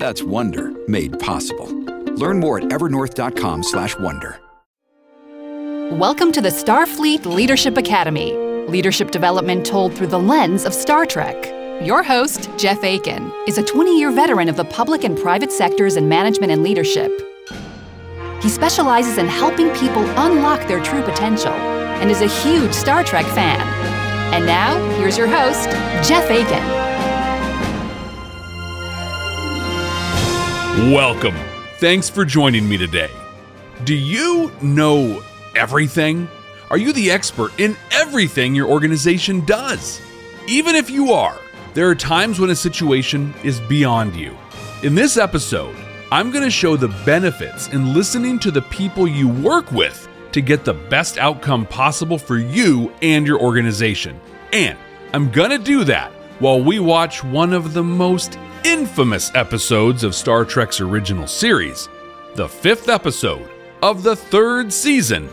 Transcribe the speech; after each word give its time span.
That's 0.00 0.22
Wonder 0.22 0.72
made 0.88 1.18
possible. 1.18 1.68
Learn 2.14 2.40
more 2.40 2.56
at 2.56 2.64
evernorth.com/wonder. 2.64 4.40
Welcome 5.98 6.32
to 6.32 6.40
the 6.40 6.48
Starfleet 6.48 7.26
Leadership 7.26 7.76
Academy, 7.76 8.32
leadership 8.66 9.10
development 9.10 9.66
told 9.66 9.92
through 9.92 10.06
the 10.06 10.18
lens 10.18 10.64
of 10.64 10.72
Star 10.72 11.04
Trek. 11.04 11.36
Your 11.84 12.02
host, 12.02 12.48
Jeff 12.56 12.82
Aiken, 12.82 13.30
is 13.46 13.58
a 13.58 13.62
20 13.62 13.98
year 13.98 14.10
veteran 14.10 14.48
of 14.48 14.56
the 14.56 14.64
public 14.64 15.04
and 15.04 15.18
private 15.18 15.52
sectors 15.52 15.96
in 15.96 16.08
management 16.08 16.50
and 16.50 16.62
leadership. 16.62 17.12
He 18.40 18.48
specializes 18.48 19.18
in 19.18 19.26
helping 19.26 19.68
people 19.74 20.02
unlock 20.18 20.66
their 20.66 20.82
true 20.82 21.02
potential 21.02 21.52
and 22.00 22.10
is 22.10 22.22
a 22.22 22.26
huge 22.26 22.72
Star 22.72 23.04
Trek 23.04 23.26
fan. 23.34 23.60
And 24.32 24.46
now, 24.46 24.78
here's 24.96 25.18
your 25.18 25.28
host, 25.28 25.68
Jeff 26.08 26.30
Aiken. 26.30 26.89
Welcome. 30.88 31.34
Thanks 31.76 32.08
for 32.08 32.24
joining 32.24 32.66
me 32.66 32.78
today. 32.78 33.10
Do 33.84 33.94
you 33.94 34.50
know 34.62 35.22
everything? 35.54 36.26
Are 36.70 36.78
you 36.78 36.94
the 36.94 37.10
expert 37.10 37.52
in 37.60 37.76
everything 37.90 38.54
your 38.54 38.66
organization 38.66 39.44
does? 39.44 40.00
Even 40.48 40.74
if 40.74 40.88
you 40.88 41.12
are, 41.12 41.38
there 41.74 41.90
are 41.90 41.94
times 41.94 42.40
when 42.40 42.48
a 42.48 42.56
situation 42.56 43.34
is 43.44 43.60
beyond 43.60 44.16
you. 44.16 44.34
In 44.82 44.94
this 44.94 45.18
episode, 45.18 45.76
I'm 46.10 46.30
going 46.30 46.44
to 46.44 46.50
show 46.50 46.76
the 46.76 46.88
benefits 47.04 47.68
in 47.68 47.92
listening 47.92 48.38
to 48.38 48.50
the 48.50 48.62
people 48.62 49.06
you 49.06 49.28
work 49.28 49.70
with 49.72 50.08
to 50.32 50.40
get 50.40 50.64
the 50.64 50.74
best 50.74 51.18
outcome 51.18 51.66
possible 51.66 52.16
for 52.16 52.38
you 52.38 52.90
and 53.02 53.26
your 53.26 53.38
organization. 53.38 54.18
And 54.54 54.78
I'm 55.12 55.30
going 55.30 55.50
to 55.50 55.58
do 55.58 55.84
that 55.84 56.10
while 56.38 56.64
we 56.64 56.80
watch 56.80 57.22
one 57.22 57.52
of 57.52 57.74
the 57.74 57.84
most 57.84 58.38
infamous 58.64 59.30
episodes 59.34 60.04
of 60.04 60.14
Star 60.14 60.44
Trek's 60.44 60.80
original 60.80 61.26
series, 61.26 61.88
the 62.34 62.48
fifth 62.48 62.88
episode 62.88 63.48
of 63.82 64.02
the 64.02 64.16
third 64.16 64.72
season, 64.72 65.28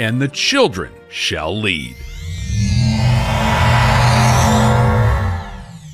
And 0.00 0.20
the 0.20 0.28
Children 0.28 0.92
Shall 1.08 1.56
Lead. 1.56 1.94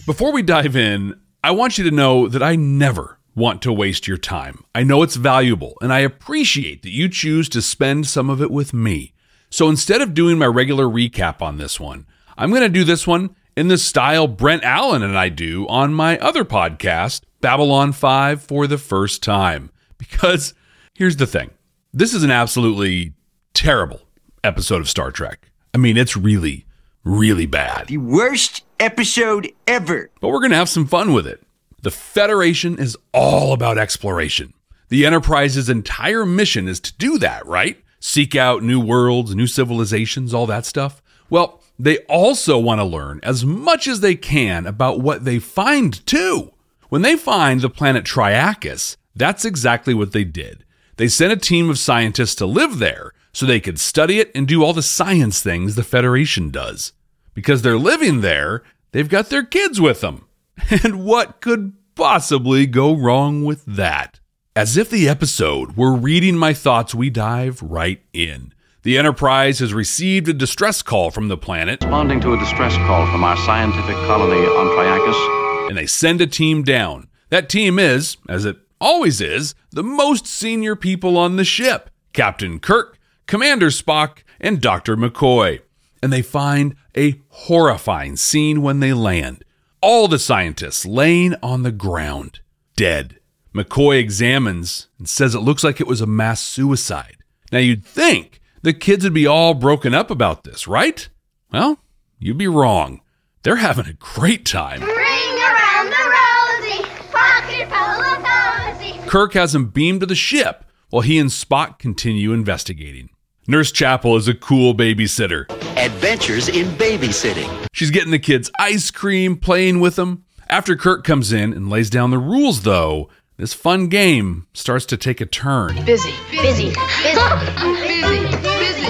Before 0.06 0.32
we 0.32 0.42
dive 0.42 0.74
in, 0.74 1.20
I 1.44 1.50
want 1.50 1.76
you 1.76 1.84
to 1.84 1.90
know 1.94 2.28
that 2.28 2.42
I 2.42 2.56
never 2.56 3.18
want 3.34 3.60
to 3.62 3.72
waste 3.72 4.08
your 4.08 4.16
time. 4.16 4.64
I 4.74 4.82
know 4.82 5.02
it's 5.02 5.16
valuable, 5.16 5.74
and 5.80 5.92
I 5.92 6.00
appreciate 6.00 6.82
that 6.82 6.92
you 6.92 7.08
choose 7.08 7.48
to 7.50 7.62
spend 7.62 8.06
some 8.06 8.30
of 8.30 8.40
it 8.40 8.50
with 8.50 8.72
me. 8.72 9.12
So 9.50 9.68
instead 9.68 10.00
of 10.00 10.14
doing 10.14 10.38
my 10.38 10.46
regular 10.46 10.86
recap 10.86 11.42
on 11.42 11.58
this 11.58 11.78
one, 11.78 12.06
I'm 12.36 12.50
going 12.50 12.62
to 12.62 12.68
do 12.68 12.84
this 12.84 13.06
one 13.06 13.34
in 13.58 13.66
the 13.66 13.76
style 13.76 14.28
Brent 14.28 14.62
Allen 14.62 15.02
and 15.02 15.18
I 15.18 15.30
do 15.30 15.66
on 15.66 15.92
my 15.92 16.16
other 16.18 16.44
podcast, 16.44 17.22
Babylon 17.40 17.90
5 17.90 18.40
for 18.40 18.68
the 18.68 18.78
first 18.78 19.20
time. 19.20 19.70
Because 19.98 20.54
here's 20.94 21.16
the 21.16 21.26
thing 21.26 21.50
this 21.92 22.14
is 22.14 22.22
an 22.22 22.30
absolutely 22.30 23.14
terrible 23.54 24.02
episode 24.44 24.80
of 24.80 24.88
Star 24.88 25.10
Trek. 25.10 25.50
I 25.74 25.78
mean, 25.78 25.96
it's 25.96 26.16
really, 26.16 26.66
really 27.02 27.46
bad. 27.46 27.88
The 27.88 27.98
worst 27.98 28.64
episode 28.78 29.50
ever. 29.66 30.08
But 30.20 30.28
we're 30.28 30.38
going 30.38 30.52
to 30.52 30.56
have 30.56 30.68
some 30.68 30.86
fun 30.86 31.12
with 31.12 31.26
it. 31.26 31.42
The 31.82 31.90
Federation 31.90 32.78
is 32.78 32.96
all 33.12 33.52
about 33.52 33.76
exploration. 33.76 34.54
The 34.88 35.04
Enterprise's 35.04 35.68
entire 35.68 36.24
mission 36.24 36.68
is 36.68 36.78
to 36.78 36.96
do 36.96 37.18
that, 37.18 37.44
right? 37.44 37.82
Seek 37.98 38.36
out 38.36 38.62
new 38.62 38.78
worlds, 38.78 39.34
new 39.34 39.48
civilizations, 39.48 40.32
all 40.32 40.46
that 40.46 40.64
stuff. 40.64 41.02
Well, 41.28 41.60
they 41.78 41.98
also 42.00 42.58
want 42.58 42.80
to 42.80 42.84
learn 42.84 43.20
as 43.22 43.44
much 43.44 43.86
as 43.86 44.00
they 44.00 44.16
can 44.16 44.66
about 44.66 45.00
what 45.00 45.24
they 45.24 45.38
find, 45.38 46.04
too. 46.06 46.52
When 46.88 47.02
they 47.02 47.16
find 47.16 47.60
the 47.60 47.70
planet 47.70 48.04
Triacus, 48.04 48.96
that's 49.14 49.44
exactly 49.44 49.94
what 49.94 50.12
they 50.12 50.24
did. 50.24 50.64
They 50.96 51.08
sent 51.08 51.32
a 51.32 51.36
team 51.36 51.70
of 51.70 51.78
scientists 51.78 52.34
to 52.36 52.46
live 52.46 52.78
there 52.78 53.12
so 53.32 53.46
they 53.46 53.60
could 53.60 53.78
study 53.78 54.18
it 54.18 54.32
and 54.34 54.48
do 54.48 54.64
all 54.64 54.72
the 54.72 54.82
science 54.82 55.40
things 55.40 55.74
the 55.74 55.84
Federation 55.84 56.50
does. 56.50 56.92
Because 57.34 57.62
they're 57.62 57.78
living 57.78 58.20
there, 58.20 58.64
they've 58.90 59.08
got 59.08 59.28
their 59.28 59.44
kids 59.44 59.80
with 59.80 60.00
them. 60.00 60.24
And 60.82 61.04
what 61.04 61.40
could 61.40 61.74
possibly 61.94 62.66
go 62.66 62.96
wrong 62.96 63.44
with 63.44 63.64
that? 63.64 64.18
As 64.56 64.76
if 64.76 64.90
the 64.90 65.08
episode 65.08 65.76
were 65.76 65.94
reading 65.94 66.36
my 66.36 66.52
thoughts, 66.52 66.96
we 66.96 67.10
dive 67.10 67.62
right 67.62 68.02
in. 68.12 68.52
The 68.82 68.96
Enterprise 68.96 69.58
has 69.58 69.74
received 69.74 70.28
a 70.28 70.32
distress 70.32 70.82
call 70.82 71.10
from 71.10 71.26
the 71.26 71.36
planet, 71.36 71.82
Responding 71.82 72.20
to 72.20 72.34
a 72.34 72.38
distress 72.38 72.76
call 72.76 73.10
from 73.10 73.24
our 73.24 73.36
scientific 73.38 73.96
colony 74.06 74.46
on 74.46 74.66
Triacus, 74.68 75.68
and 75.68 75.76
they 75.76 75.86
send 75.86 76.20
a 76.20 76.28
team 76.28 76.62
down. 76.62 77.08
That 77.30 77.48
team 77.48 77.80
is, 77.80 78.18
as 78.28 78.44
it 78.44 78.56
always 78.80 79.20
is, 79.20 79.56
the 79.70 79.82
most 79.82 80.28
senior 80.28 80.76
people 80.76 81.18
on 81.18 81.34
the 81.34 81.44
ship 81.44 81.90
Captain 82.12 82.60
Kirk, 82.60 82.96
Commander 83.26 83.66
Spock, 83.66 84.22
and 84.40 84.60
Dr. 84.60 84.96
McCoy. 84.96 85.60
And 86.00 86.12
they 86.12 86.22
find 86.22 86.76
a 86.96 87.20
horrifying 87.30 88.14
scene 88.16 88.62
when 88.62 88.78
they 88.78 88.92
land. 88.92 89.44
All 89.82 90.06
the 90.06 90.20
scientists 90.20 90.86
laying 90.86 91.34
on 91.42 91.64
the 91.64 91.72
ground, 91.72 92.40
dead. 92.76 93.18
McCoy 93.52 93.98
examines 93.98 94.86
and 94.98 95.08
says 95.08 95.34
it 95.34 95.40
looks 95.40 95.64
like 95.64 95.80
it 95.80 95.88
was 95.88 96.00
a 96.00 96.06
mass 96.06 96.40
suicide. 96.40 97.16
Now 97.50 97.58
you'd 97.58 97.84
think 97.84 98.40
the 98.62 98.72
kids 98.72 99.04
would 99.04 99.14
be 99.14 99.26
all 99.26 99.54
broken 99.54 99.94
up 99.94 100.10
about 100.10 100.44
this, 100.44 100.66
right? 100.66 101.08
Well, 101.52 101.78
you'd 102.18 102.38
be 102.38 102.48
wrong. 102.48 103.00
They're 103.42 103.56
having 103.56 103.86
a 103.86 103.92
great 103.94 104.44
time. 104.44 104.80
Ring 104.80 104.88
around 104.90 105.90
the 105.90 106.14
rosy, 106.16 106.82
pocket 107.10 107.68
full 107.68 108.02
of 108.02 108.22
posy. 108.24 109.08
Kirk 109.08 109.34
has 109.34 109.54
him 109.54 109.66
beamed 109.66 110.00
to 110.00 110.06
the 110.06 110.14
ship 110.14 110.64
while 110.90 111.02
he 111.02 111.18
and 111.18 111.30
Spock 111.30 111.78
continue 111.78 112.32
investigating. 112.32 113.10
Nurse 113.46 113.72
Chapel 113.72 114.16
is 114.16 114.28
a 114.28 114.34
cool 114.34 114.74
babysitter. 114.74 115.50
Adventures 115.78 116.48
in 116.48 116.66
babysitting. 116.76 117.66
She's 117.72 117.90
getting 117.90 118.10
the 118.10 118.18
kids 118.18 118.50
ice 118.58 118.90
cream, 118.90 119.36
playing 119.36 119.80
with 119.80 119.96
them. 119.96 120.24
After 120.50 120.76
Kirk 120.76 121.04
comes 121.04 121.32
in 121.32 121.52
and 121.52 121.70
lays 121.70 121.88
down 121.88 122.10
the 122.10 122.18
rules, 122.18 122.62
though, 122.62 123.08
this 123.38 123.54
fun 123.54 123.86
game 123.86 124.46
starts 124.52 124.84
to 124.86 124.96
take 124.96 125.20
a 125.20 125.26
turn. 125.26 125.76
Busy, 125.84 126.12
busy, 126.30 126.72
busy, 127.02 127.22
busy, 127.54 128.02
busy, 128.02 128.42
busy. 128.42 128.88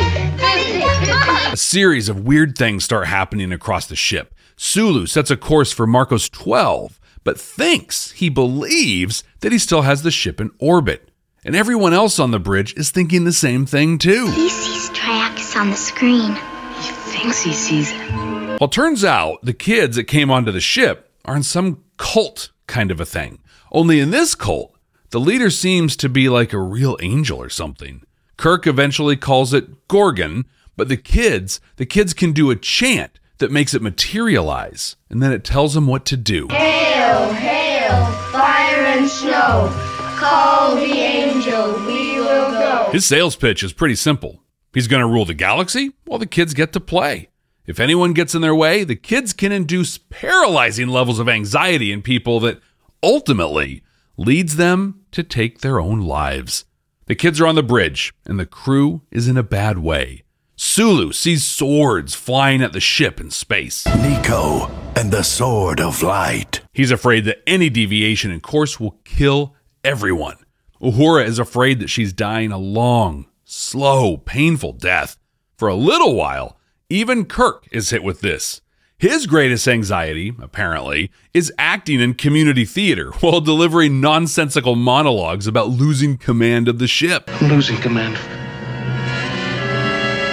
A 1.53 1.57
series 1.57 2.09
of 2.09 2.25
weird 2.25 2.57
things 2.57 2.83
start 2.83 3.07
happening 3.09 3.53
across 3.53 3.87
the 3.87 3.95
ship. 3.95 4.35
Sulu 4.57 5.05
sets 5.05 5.31
a 5.31 5.37
course 5.37 5.71
for 5.71 5.87
Marcos 5.87 6.31
12, 6.31 6.99
but 7.25 7.39
thinks 7.39 8.13
he 8.13 8.31
believes 8.31 9.23
that 9.41 9.53
he 9.53 9.59
still 9.59 9.83
has 9.83 10.03
the 10.03 10.11
ship 10.11 10.41
in 10.41 10.51
orbit. 10.59 11.11
And 11.45 11.55
everyone 11.55 11.93
else 11.93 12.19
on 12.19 12.31
the 12.31 12.41
bridge 12.41 12.75
is 12.75 12.91
thinking 12.91 13.25
the 13.25 13.33
same 13.35 13.67
thing 13.67 13.99
too. 13.99 14.31
He 14.31 14.49
sees 14.49 14.89
Triacus 14.91 15.61
on 15.61 15.69
the 15.71 15.77
screen. 15.77 16.33
He 16.33 16.91
thinks 17.13 17.43
he 17.43 17.53
sees 17.53 17.93
it. 17.93 18.59
Well, 18.61 18.69
turns 18.69 19.05
out 19.05 19.41
the 19.43 19.53
kids 19.53 19.97
that 19.97 20.05
came 20.05 20.31
onto 20.31 20.53
the 20.53 20.61
ship 20.61 21.13
are 21.27 21.37
in 21.37 21.43
some 21.43 21.85
cult 21.99 22.51
kind 22.69 22.91
of 22.91 23.01
a 23.01 23.07
thing. 23.07 23.41
Only 23.73 23.99
in 23.99 24.11
this 24.11 24.35
cult, 24.35 24.75
the 25.11 25.19
leader 25.19 25.51
seems 25.51 25.97
to 25.97 26.09
be 26.09 26.29
like 26.29 26.53
a 26.53 26.59
real 26.61 26.97
angel 27.01 27.43
or 27.43 27.49
something. 27.49 28.03
Kirk 28.37 28.67
eventually 28.67 29.17
calls 29.17 29.53
it 29.53 29.89
Gorgon, 29.89 30.45
but 30.77 30.89
the 30.89 30.97
kids, 30.97 31.61
the 31.77 31.87
kids 31.87 32.15
can 32.15 32.33
do 32.33 32.51
a 32.51 32.57
chant 32.57 33.19
that 33.39 33.51
makes 33.51 33.75
it 33.75 33.83
materialize, 33.83 34.97
and 35.11 35.23
then 35.23 35.33
it 35.33 35.45
tells 35.45 35.75
them 35.75 35.87
what 35.87 36.05
to 36.07 36.17
do. 36.17 36.47
Hail, 36.51 37.33
hail, 37.33 38.07
fire 38.31 38.85
and 38.85 39.09
snow. 39.09 39.69
Call 40.17 40.77
the 40.77 40.83
angel, 40.83 41.73
we 41.87 42.21
will 42.21 42.51
go. 42.51 42.89
His 42.93 43.07
sales 43.07 43.35
pitch 43.35 43.63
is 43.63 43.73
pretty 43.73 43.95
simple. 43.95 44.43
He's 44.75 44.89
going 44.89 45.01
to 45.01 45.09
rule 45.09 45.25
the 45.25 45.35
galaxy 45.35 45.93
while 46.05 46.19
the 46.19 46.27
kids 46.27 46.55
get 46.55 46.73
to 46.75 46.81
play. 46.81 47.31
If 47.69 47.79
anyone 47.79 48.15
gets 48.15 48.35
in 48.35 48.41
their 48.41 48.55
way, 48.55 48.83
the 48.83 48.97
kids 48.97 49.35
can 49.35 49.53
induce 49.53 49.99
paralyzing 49.99 50.89
levels 50.89 51.19
of 51.19 51.29
anxiety 51.29 51.93
in 51.93 52.01
people 52.01 52.41
that 52.41 52.63
ultimately 53.03 53.83
leads 54.17 54.57
them 54.57 55.05
to 55.13 55.23
take 55.23 55.61
their 55.61 55.79
own 55.79 56.01
lives. 56.01 56.65
The 57.09 57.15
kids 57.15 57.43
are 57.43 57.47
on 57.47 57.57
the 57.57 57.63
bridge, 57.63 58.15
and 58.25 58.41
the 58.41 58.47
crew 58.47 59.03
is 59.11 59.29
in 59.29 59.37
a 59.37 59.43
bad 59.43 59.81
way. 59.81 60.23
Sulu 60.57 61.13
sees 61.13 61.45
swords 61.45 62.15
flying 62.15 62.63
at 62.63 62.73
the 62.73 62.81
ship 62.81 63.21
in 63.21 63.31
space. 63.31 63.85
Niko 63.85 64.71
and 64.97 65.11
the 65.11 65.23
Sword 65.23 65.79
of 65.79 66.03
Light. 66.03 66.63
He's 66.73 66.91
afraid 66.91 67.27
that 67.27 67.43
any 67.47 67.69
deviation 67.69 68.31
in 68.31 68.41
course 68.41 68.81
will 68.81 68.99
kill 69.05 69.55
everyone. 69.85 70.39
Uhura 70.81 71.27
is 71.27 71.39
afraid 71.39 71.81
that 71.81 71.91
she's 71.91 72.15
dying 72.15 72.51
a 72.51 72.57
long, 72.57 73.27
slow, 73.45 74.17
painful 74.17 74.73
death. 74.73 75.19
For 75.59 75.69
a 75.69 75.75
little 75.75 76.15
while, 76.15 76.58
even 76.91 77.27
Kirk 77.27 77.67
is 77.71 77.91
hit 77.91 78.03
with 78.03 78.21
this. 78.23 78.63
His 78.97 79.27
greatest 79.27 79.69
anxiety, 79.69 80.35
apparently, 80.41 81.11
is 81.35 81.53
acting 81.59 82.01
in 82.01 82.15
community 82.15 82.65
theater 82.65 83.11
while 83.21 83.41
delivering 83.41 84.01
nonsensical 84.01 84.75
monologues 84.75 85.47
about 85.47 85.69
losing 85.69 86.17
command 86.17 86.67
of 86.67 86.79
the 86.79 86.89
ship. 86.89 87.25
I'm 87.29 87.51
losing 87.51 87.77
command. 87.77 88.17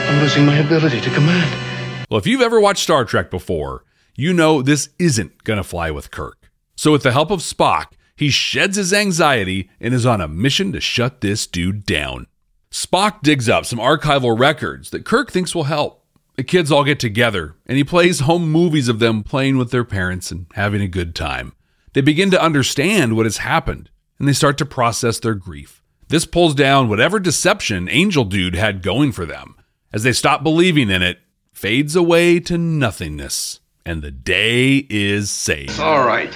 I'm 0.09 0.21
losing 0.21 0.45
my 0.45 0.57
ability 0.57 1.01
to 1.01 1.09
command. 1.11 2.07
Well, 2.09 2.19
if 2.19 2.25
you've 2.27 2.41
ever 2.41 2.59
watched 2.59 2.83
Star 2.83 3.03
Trek 3.03 3.29
before, 3.29 3.83
you 4.15 4.33
know 4.33 4.61
this 4.61 4.89
isn't 4.97 5.43
going 5.43 5.57
to 5.57 5.63
fly 5.63 5.91
with 5.91 6.09
Kirk. 6.09 6.49
So, 6.77 6.91
with 6.91 7.03
the 7.03 7.11
help 7.11 7.31
of 7.31 7.39
Spock, 7.39 7.87
he 8.15 8.29
sheds 8.29 8.77
his 8.77 8.93
anxiety 8.93 9.69
and 9.81 9.93
is 9.93 10.05
on 10.05 10.21
a 10.21 10.27
mission 10.27 10.71
to 10.71 10.79
shut 10.79 11.19
this 11.19 11.45
dude 11.47 11.85
down. 11.85 12.27
Spock 12.71 13.21
digs 13.21 13.49
up 13.49 13.65
some 13.65 13.79
archival 13.79 14.37
records 14.39 14.91
that 14.91 15.05
Kirk 15.05 15.31
thinks 15.31 15.53
will 15.53 15.65
help. 15.65 16.04
The 16.35 16.43
kids 16.43 16.69
all 16.69 16.83
get 16.83 16.99
together, 16.99 17.55
and 17.65 17.77
he 17.77 17.83
plays 17.85 18.19
home 18.19 18.51
movies 18.51 18.89
of 18.89 18.99
them 18.99 19.23
playing 19.23 19.57
with 19.57 19.71
their 19.71 19.85
parents 19.85 20.31
and 20.31 20.47
having 20.53 20.81
a 20.81 20.87
good 20.87 21.15
time. 21.15 21.53
They 21.93 22.01
begin 22.01 22.29
to 22.31 22.41
understand 22.41 23.15
what 23.15 23.25
has 23.25 23.37
happened, 23.37 23.89
and 24.19 24.27
they 24.27 24.33
start 24.33 24.57
to 24.57 24.65
process 24.65 25.17
their 25.17 25.35
grief. 25.35 25.81
This 26.09 26.25
pulls 26.25 26.53
down 26.53 26.89
whatever 26.89 27.19
deception 27.19 27.87
Angel 27.89 28.25
Dude 28.25 28.55
had 28.55 28.83
going 28.83 29.13
for 29.13 29.25
them. 29.25 29.55
As 29.93 30.03
they 30.03 30.11
stop 30.11 30.43
believing 30.43 30.89
in 30.89 31.01
it, 31.01 31.19
fades 31.53 31.95
away 31.95 32.41
to 32.41 32.57
nothingness, 32.57 33.61
and 33.85 34.01
the 34.01 34.11
day 34.11 34.85
is 34.89 35.31
saved. 35.31 35.79
All 35.79 36.05
right, 36.05 36.33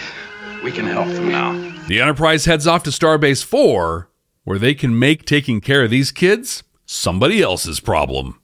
we 0.63 0.71
can 0.71 0.85
help 0.85 1.09
them 1.09 1.27
now. 1.27 1.51
The 1.89 1.99
Enterprise 1.99 2.45
heads 2.45 2.67
off 2.67 2.83
to 2.83 2.89
Starbase 2.89 3.43
4, 3.43 4.09
where 4.45 4.59
they 4.59 4.73
can 4.73 4.97
make 4.97 5.25
taking 5.25 5.59
care 5.59 5.83
of 5.83 5.89
these 5.89 6.13
kids 6.13 6.63
somebody 6.85 7.41
else's 7.41 7.81
problem. 7.81 8.39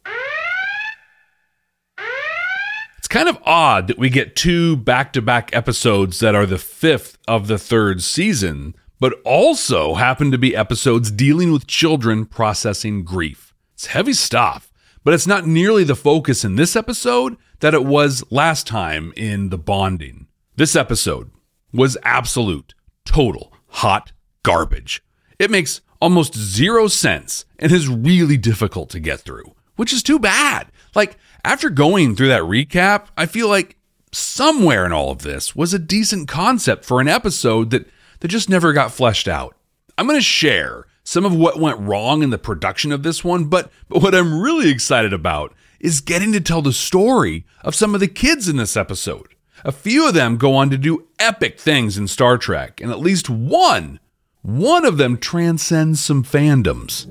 It's 1.98 3.04
kind 3.16 3.30
of 3.30 3.40
odd 3.46 3.88
that 3.88 3.98
we 3.98 4.10
get 4.10 4.36
two 4.36 4.76
back 4.76 5.14
to 5.14 5.22
back 5.22 5.50
episodes 5.56 6.20
that 6.20 6.36
are 6.36 6.46
the 6.46 6.58
fifth 6.58 7.18
of 7.30 7.48
the 7.48 7.58
third 7.58 8.04
season, 8.04 8.76
but 9.00 9.14
also 9.24 9.94
happen 9.94 10.32
to 10.32 10.38
be 10.38 10.54
episodes 10.54 11.12
dealing 11.12 11.50
with 11.54 11.66
children 11.66 12.26
processing 12.26 13.06
grief. 13.06 13.54
It's 13.74 13.86
heavy 13.86 14.12
stuff, 14.12 14.70
but 15.06 15.14
it's 15.14 15.26
not 15.26 15.48
nearly 15.48 15.86
the 15.86 15.96
focus 15.96 16.44
in 16.44 16.58
this 16.58 16.76
episode 16.76 17.38
that 17.62 17.74
it 17.74 17.86
was 17.86 18.26
last 18.32 18.68
time 18.68 19.14
in 19.16 19.48
The 19.48 19.58
Bonding. 19.58 20.28
This 20.58 20.76
episode 20.76 21.32
was 21.72 21.98
absolute, 22.04 22.74
total, 23.06 23.54
hot 23.68 24.12
garbage. 24.44 25.02
It 25.40 25.50
makes 25.50 25.80
almost 26.02 26.36
zero 26.36 26.90
sense 26.90 27.46
and 27.60 27.72
is 27.72 27.88
really 27.88 28.36
difficult 28.36 28.90
to 28.90 29.00
get 29.00 29.22
through, 29.22 29.56
which 29.78 29.94
is 29.94 30.04
too 30.04 30.20
bad. 30.20 30.70
Like, 30.96 31.18
after 31.44 31.70
going 31.70 32.16
through 32.16 32.30
that 32.30 32.44
recap, 32.44 33.08
I 33.18 33.26
feel 33.26 33.50
like 33.50 33.78
somewhere 34.12 34.86
in 34.86 34.94
all 34.94 35.12
of 35.12 35.22
this 35.22 35.56
was 35.56 35.74
a 35.74 35.80
decent 35.80 36.28
concept 36.28 36.86
for 36.86 37.02
an 37.02 37.08
episode 37.08 37.70
that, 37.72 37.88
that 38.22 38.30
just 38.30 38.50
never 38.50 38.74
got 38.74 38.92
fleshed 38.92 39.28
out. 39.28 39.56
I'm 39.98 40.08
going 40.08 40.18
to 40.18 40.24
share 40.24 40.88
some 41.04 41.26
of 41.26 41.36
what 41.36 41.60
went 41.60 41.80
wrong 41.80 42.24
in 42.24 42.32
the 42.32 42.38
production 42.38 42.92
of 42.92 43.04
this 43.04 43.24
one, 43.24 43.46
but, 43.46 43.72
but 43.90 44.02
what 44.02 44.16
I'm 44.16 44.42
really 44.42 44.72
excited 44.72 45.14
about 45.14 45.54
is 45.80 46.02
getting 46.02 46.32
to 46.32 46.42
tell 46.42 46.62
the 46.62 46.74
story 46.74 47.46
of 47.62 47.76
some 47.76 47.94
of 47.94 48.00
the 48.00 48.08
kids 48.08 48.50
in 48.50 48.56
this 48.56 48.76
episode. 48.76 49.36
A 49.64 49.72
few 49.72 50.08
of 50.08 50.14
them 50.14 50.38
go 50.38 50.56
on 50.56 50.70
to 50.70 50.78
do 50.78 51.08
epic 51.20 51.60
things 51.60 51.98
in 51.98 52.08
Star 52.08 52.38
Trek, 52.38 52.82
and 52.82 52.92
at 52.92 53.00
least 53.00 53.30
one, 53.30 54.00
one 54.42 54.86
of 54.86 54.98
them 54.98 55.18
transcends 55.18 56.00
some 56.04 56.24
fandoms. 56.24 57.06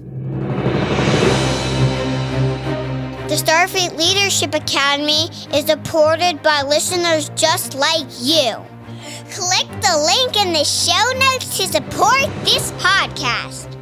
The 3.35 3.41
Starfleet 3.41 3.97
Leadership 3.97 4.55
Academy 4.55 5.25
is 5.53 5.67
supported 5.67 6.41
by 6.41 6.63
listeners 6.63 7.31
just 7.31 7.75
like 7.75 8.07
you. 8.21 8.55
Click 9.33 9.67
the 9.83 9.99
link 10.07 10.37
in 10.37 10.53
the 10.53 10.63
show 10.63 11.19
notes 11.19 11.57
to 11.57 11.67
support 11.67 12.31
this 12.45 12.71
podcast. 12.79 13.77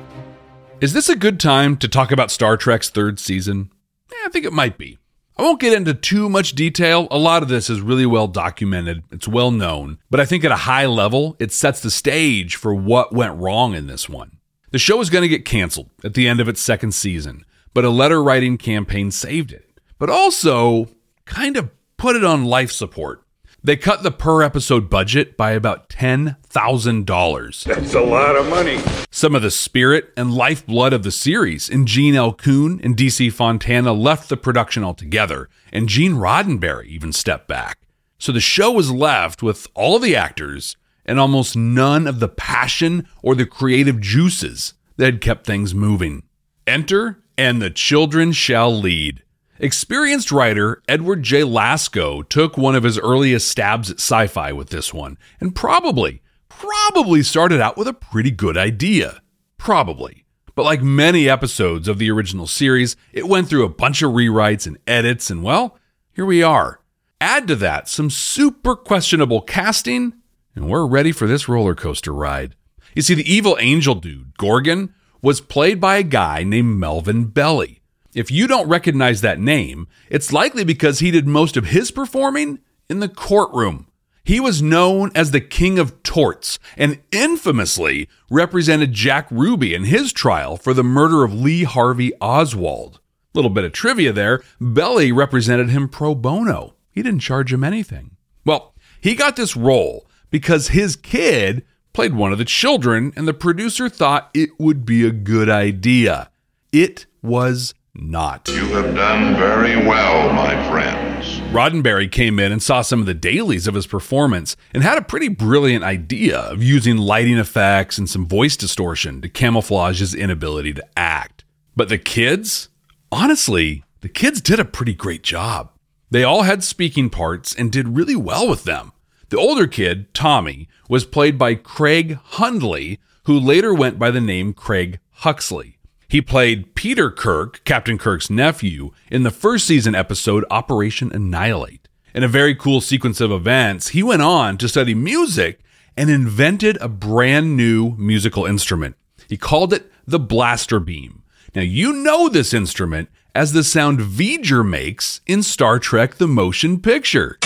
Is 0.81 0.94
this 0.94 1.10
a 1.10 1.16
good 1.16 1.38
time 1.38 1.76
to 1.76 1.87
talk 1.87 2.10
about 2.10 2.31
Star 2.31 2.56
Trek's 2.56 2.88
third 2.88 3.20
season? 3.20 3.70
Yeah, 4.10 4.20
I 4.25 4.31
think 4.31 4.46
it 4.46 4.54
might 4.54 4.78
be. 4.78 4.96
I 5.37 5.43
won't 5.43 5.60
get 5.60 5.75
into 5.75 5.93
too 5.93 6.31
much 6.31 6.54
detail. 6.54 7.06
A 7.10 7.19
lot 7.19 7.43
of 7.43 7.50
this 7.50 7.69
is 7.69 7.82
really 7.82 8.06
well 8.06 8.28
documented, 8.28 9.02
it's 9.10 9.28
well 9.28 9.50
known, 9.50 9.99
but 10.08 10.19
I 10.19 10.25
think 10.25 10.46
at 10.46 10.50
a 10.50 10.56
high 10.56 10.87
level, 10.87 11.37
it 11.38 11.52
sets 11.52 11.81
the 11.81 11.90
stage 11.90 12.56
for 12.56 12.75
what 12.75 13.12
went 13.12 13.38
wrong 13.38 13.75
in 13.75 13.87
this 13.87 14.08
one. 14.08 14.38
The 14.70 14.78
show 14.78 15.02
is 15.02 15.10
going 15.10 15.20
to 15.20 15.28
get 15.28 15.44
canceled 15.44 15.90
at 16.02 16.14
the 16.14 16.26
end 16.26 16.40
of 16.40 16.49
its 16.49 16.62
second 16.62 16.94
season, 16.94 17.44
but 17.74 17.84
a 17.84 17.90
letter 17.90 18.22
writing 18.22 18.58
campaign 18.58 19.10
saved 19.10 19.52
it, 19.52 19.80
but 19.98 20.10
also 20.10 20.88
kind 21.24 21.56
of 21.56 21.70
put 21.96 22.16
it 22.16 22.24
on 22.24 22.44
life 22.44 22.72
support. 22.72 23.22
They 23.64 23.76
cut 23.76 24.02
the 24.02 24.10
per 24.10 24.42
episode 24.42 24.90
budget 24.90 25.36
by 25.36 25.52
about 25.52 25.88
$10,000. 25.88 27.64
That's 27.64 27.94
a 27.94 28.00
lot 28.00 28.34
of 28.34 28.48
money. 28.48 28.80
Some 29.12 29.36
of 29.36 29.42
the 29.42 29.52
spirit 29.52 30.12
and 30.16 30.34
lifeblood 30.34 30.92
of 30.92 31.04
the 31.04 31.12
series 31.12 31.69
in 31.69 31.86
Gene 31.86 32.16
L. 32.16 32.32
Coon 32.32 32.80
and 32.82 32.96
DC 32.96 33.32
Fontana 33.32 33.92
left 33.92 34.28
the 34.28 34.36
production 34.36 34.82
altogether, 34.82 35.48
and 35.72 35.88
Gene 35.88 36.14
Roddenberry 36.14 36.86
even 36.86 37.12
stepped 37.12 37.46
back. 37.46 37.78
So 38.18 38.32
the 38.32 38.40
show 38.40 38.72
was 38.72 38.90
left 38.90 39.44
with 39.44 39.68
all 39.75 39.94
of 39.94 40.02
the 40.02 40.16
actors 40.16 40.76
and 41.06 41.20
almost 41.20 41.56
none 41.56 42.08
of 42.08 42.18
the 42.18 42.28
passion 42.28 43.06
or 43.22 43.36
the 43.36 43.46
creative 43.46 44.00
juices 44.00 44.75
that 44.96 45.06
had 45.06 45.20
kept 45.20 45.47
things 45.47 45.73
moving. 45.73 46.25
Enter 46.66 47.22
and 47.36 47.60
the 47.60 47.70
children 47.70 48.32
shall 48.32 48.76
lead. 48.76 49.22
Experienced 49.58 50.32
writer 50.32 50.82
Edward 50.88 51.22
J. 51.22 51.42
Lakso 51.42 52.28
took 52.28 52.56
one 52.56 52.74
of 52.74 52.82
his 52.82 52.98
earliest 52.98 53.48
stabs 53.48 53.90
at 53.90 53.98
sci 53.98 54.26
fi 54.26 54.52
with 54.52 54.70
this 54.70 54.92
one, 54.92 55.18
and 55.40 55.54
probably, 55.54 56.22
probably 56.48 57.22
started 57.22 57.60
out 57.60 57.76
with 57.76 57.86
a 57.86 57.92
pretty 57.92 58.30
good 58.30 58.56
idea. 58.56 59.22
Probably. 59.58 60.24
But 60.54 60.64
like 60.64 60.82
many 60.82 61.28
episodes 61.28 61.88
of 61.88 61.98
the 61.98 62.10
original 62.10 62.46
series, 62.46 62.96
it 63.12 63.28
went 63.28 63.48
through 63.48 63.64
a 63.64 63.70
bunch 63.70 64.02
of 64.02 64.12
rewrites 64.12 64.66
and 64.66 64.78
edits, 64.86 65.30
and 65.30 65.42
well, 65.42 65.78
here 66.12 66.26
we 66.26 66.42
are. 66.42 66.80
Add 67.20 67.46
to 67.48 67.56
that 67.56 67.88
some 67.88 68.10
super 68.10 68.74
questionable 68.74 69.40
casting, 69.40 70.14
and 70.54 70.68
we're 70.68 70.86
ready 70.86 71.12
for 71.12 71.26
this 71.26 71.48
roller 71.48 71.74
coaster 71.74 72.12
ride. 72.12 72.56
You 72.94 73.02
see, 73.02 73.14
the 73.14 73.32
evil 73.32 73.56
angel 73.60 73.94
dude, 73.94 74.36
Gorgon, 74.36 74.92
was 75.23 75.41
played 75.41 75.81
by 75.81 75.97
a 75.97 76.02
guy 76.02 76.43
named 76.43 76.79
Melvin 76.79 77.26
Belli. 77.26 77.81
If 78.14 78.31
you 78.31 78.47
don't 78.47 78.69
recognize 78.69 79.21
that 79.21 79.38
name, 79.38 79.88
it's 80.11 80.33
likely 80.33 80.64
because 80.64 80.99
he 80.99 81.11
did 81.11 81.26
most 81.26 81.57
of 81.57 81.67
his 81.67 81.91
performing 81.91 82.59
in 82.91 83.00
the 83.00 83.09
courtroom. 83.09 83.87
He 84.25 84.38
was 84.38 84.62
known 84.62 85.11
as 85.14 85.31
the 85.31 85.41
King 85.41 85.79
of 85.79 86.02
Torts 86.02 86.59
and 86.76 87.00
infamously 87.11 88.09
represented 88.31 88.93
Jack 88.93 89.29
Ruby 89.31 89.75
in 89.75 89.85
his 89.85 90.12
trial 90.12 90.57
for 90.57 90.75
the 90.75 90.85
murder 90.85 91.25
of 91.25 91.33
Lee 91.35 91.64
Harvey 91.64 92.12
Oswald. 92.21 93.00
Little 93.35 93.50
bit 93.50 93.64
of 93.64 93.73
trivia 93.73 94.12
there 94.12 94.43
Belli 94.61 95.11
represented 95.11 95.71
him 95.71 95.88
pro 95.88 96.14
bono. 96.14 96.75
He 96.91 97.02
didn't 97.02 97.21
charge 97.21 97.52
him 97.52 97.64
anything. 97.64 98.17
Well, 98.45 98.75
he 99.00 99.14
got 99.14 99.37
this 99.37 99.57
role 99.57 100.07
because 100.31 100.69
his 100.69 100.97
kid 100.97 101.64
played 101.92 102.14
one 102.14 102.32
of 102.32 102.38
the 102.38 102.44
children, 102.44 103.12
and 103.16 103.28
the 103.28 103.34
producer 103.34 103.88
thought 103.88 104.30
it 104.34 104.50
would 104.58 104.84
be 104.84 105.06
a 105.06 105.11
good 105.11 105.49
idea. 105.49 106.30
It 106.72 107.06
was 107.22 107.75
not. 107.94 108.49
You 108.49 108.66
have 108.68 108.94
done 108.94 109.37
very 109.37 109.76
well, 109.76 110.32
my 110.32 110.68
friends. 110.70 111.40
Roddenberry 111.52 112.11
came 112.11 112.38
in 112.38 112.50
and 112.50 112.62
saw 112.62 112.80
some 112.80 113.00
of 113.00 113.06
the 113.06 113.14
dailies 113.14 113.66
of 113.66 113.75
his 113.75 113.87
performance 113.87 114.56
and 114.72 114.82
had 114.82 114.96
a 114.96 115.02
pretty 115.02 115.28
brilliant 115.28 115.84
idea 115.84 116.38
of 116.38 116.62
using 116.62 116.96
lighting 116.96 117.37
effects 117.37 117.99
and 117.99 118.08
some 118.08 118.26
voice 118.26 118.56
distortion 118.56 119.20
to 119.20 119.28
camouflage 119.28 120.00
his 120.00 120.14
inability 120.14 120.72
to 120.72 120.87
act. 120.96 121.44
But 121.76 121.90
the 121.90 121.99
kids, 121.99 122.70
honestly, 123.11 123.84
the 124.00 124.08
kids 124.08 124.40
did 124.40 124.58
a 124.58 124.64
pretty 124.64 124.94
great 124.94 125.22
job. 125.22 125.70
They 126.11 126.25
all 126.25 126.42
had 126.42 126.64
speaking 126.64 127.11
parts 127.11 127.54
and 127.54 127.70
did 127.70 127.96
really 127.96 128.16
well 128.16 128.49
with 128.49 128.64
them. 128.64 128.92
The 129.32 129.38
older 129.38 129.66
kid, 129.66 130.12
Tommy, 130.12 130.68
was 130.90 131.06
played 131.06 131.38
by 131.38 131.54
Craig 131.54 132.18
Hundley, 132.22 133.00
who 133.24 133.40
later 133.40 133.72
went 133.72 133.98
by 133.98 134.10
the 134.10 134.20
name 134.20 134.52
Craig 134.52 134.98
Huxley. 135.10 135.78
He 136.06 136.20
played 136.20 136.74
Peter 136.74 137.10
Kirk, 137.10 137.64
Captain 137.64 137.96
Kirk's 137.96 138.28
nephew, 138.28 138.90
in 139.10 139.22
the 139.22 139.30
first 139.30 139.66
season 139.66 139.94
episode 139.94 140.44
Operation 140.50 141.10
Annihilate. 141.14 141.88
In 142.14 142.22
a 142.22 142.28
very 142.28 142.54
cool 142.54 142.82
sequence 142.82 143.22
of 143.22 143.32
events, 143.32 143.88
he 143.88 144.02
went 144.02 144.20
on 144.20 144.58
to 144.58 144.68
study 144.68 144.94
music 144.94 145.60
and 145.96 146.10
invented 146.10 146.76
a 146.82 146.88
brand 146.90 147.56
new 147.56 147.96
musical 147.96 148.44
instrument. 148.44 148.96
He 149.30 149.38
called 149.38 149.72
it 149.72 149.90
the 150.06 150.20
blaster 150.20 150.78
beam. 150.78 151.22
Now, 151.54 151.62
you 151.62 151.94
know 151.94 152.28
this 152.28 152.52
instrument 152.52 153.08
as 153.34 153.54
the 153.54 153.64
sound 153.64 154.00
V'ger 154.00 154.62
makes 154.62 155.22
in 155.26 155.42
Star 155.42 155.78
Trek 155.78 156.16
The 156.16 156.28
Motion 156.28 156.80
Picture. 156.80 157.38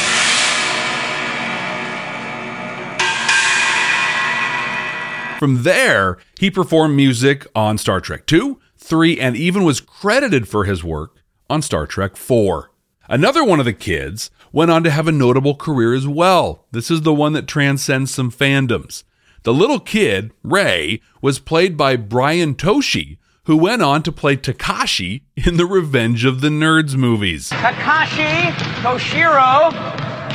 From 5.39 5.63
there, 5.63 6.19
he 6.39 6.51
performed 6.51 6.97
music 6.97 7.47
on 7.55 7.79
Star 7.79 8.01
Trek 8.01 8.27
2, 8.27 8.59
3, 8.79 9.21
and 9.21 9.37
even 9.37 9.65
was 9.65 9.81
credited 9.81 10.49
for 10.49 10.65
his 10.65 10.83
work 10.83 11.23
on 11.51 11.63
Star 11.63 11.87
Trek 11.87 12.17
4. 12.17 12.71
Another 13.09 13.45
one 13.45 13.61
of 13.61 13.67
the 13.67 13.73
kids 13.73 14.31
went 14.53 14.71
on 14.71 14.83
to 14.85 14.91
have 14.91 15.07
a 15.07 15.13
notable 15.13 15.55
career 15.55 15.95
as 15.95 16.09
well. 16.09 16.65
This 16.73 16.91
is 16.91 17.03
the 17.03 17.15
one 17.15 17.33
that 17.35 17.47
transcends 17.47 18.13
some 18.13 18.31
fandoms. 18.33 19.05
The 19.45 19.55
little 19.55 19.79
kid, 19.79 20.33
Ray, 20.43 21.01
was 21.23 21.39
played 21.39 21.77
by 21.77 21.97
Brian 21.97 22.55
Tochi, 22.57 23.19
who 23.45 23.57
went 23.57 23.81
on 23.81 24.03
to 24.03 24.11
play 24.11 24.37
Takashi 24.37 25.23
in 25.37 25.57
the 25.57 25.67
Revenge 25.67 26.25
of 26.25 26.41
the 26.41 26.49
Nerds 26.49 26.97
movies. 26.97 27.51
Takashi 27.51 28.51
Toshiro. 28.83 29.71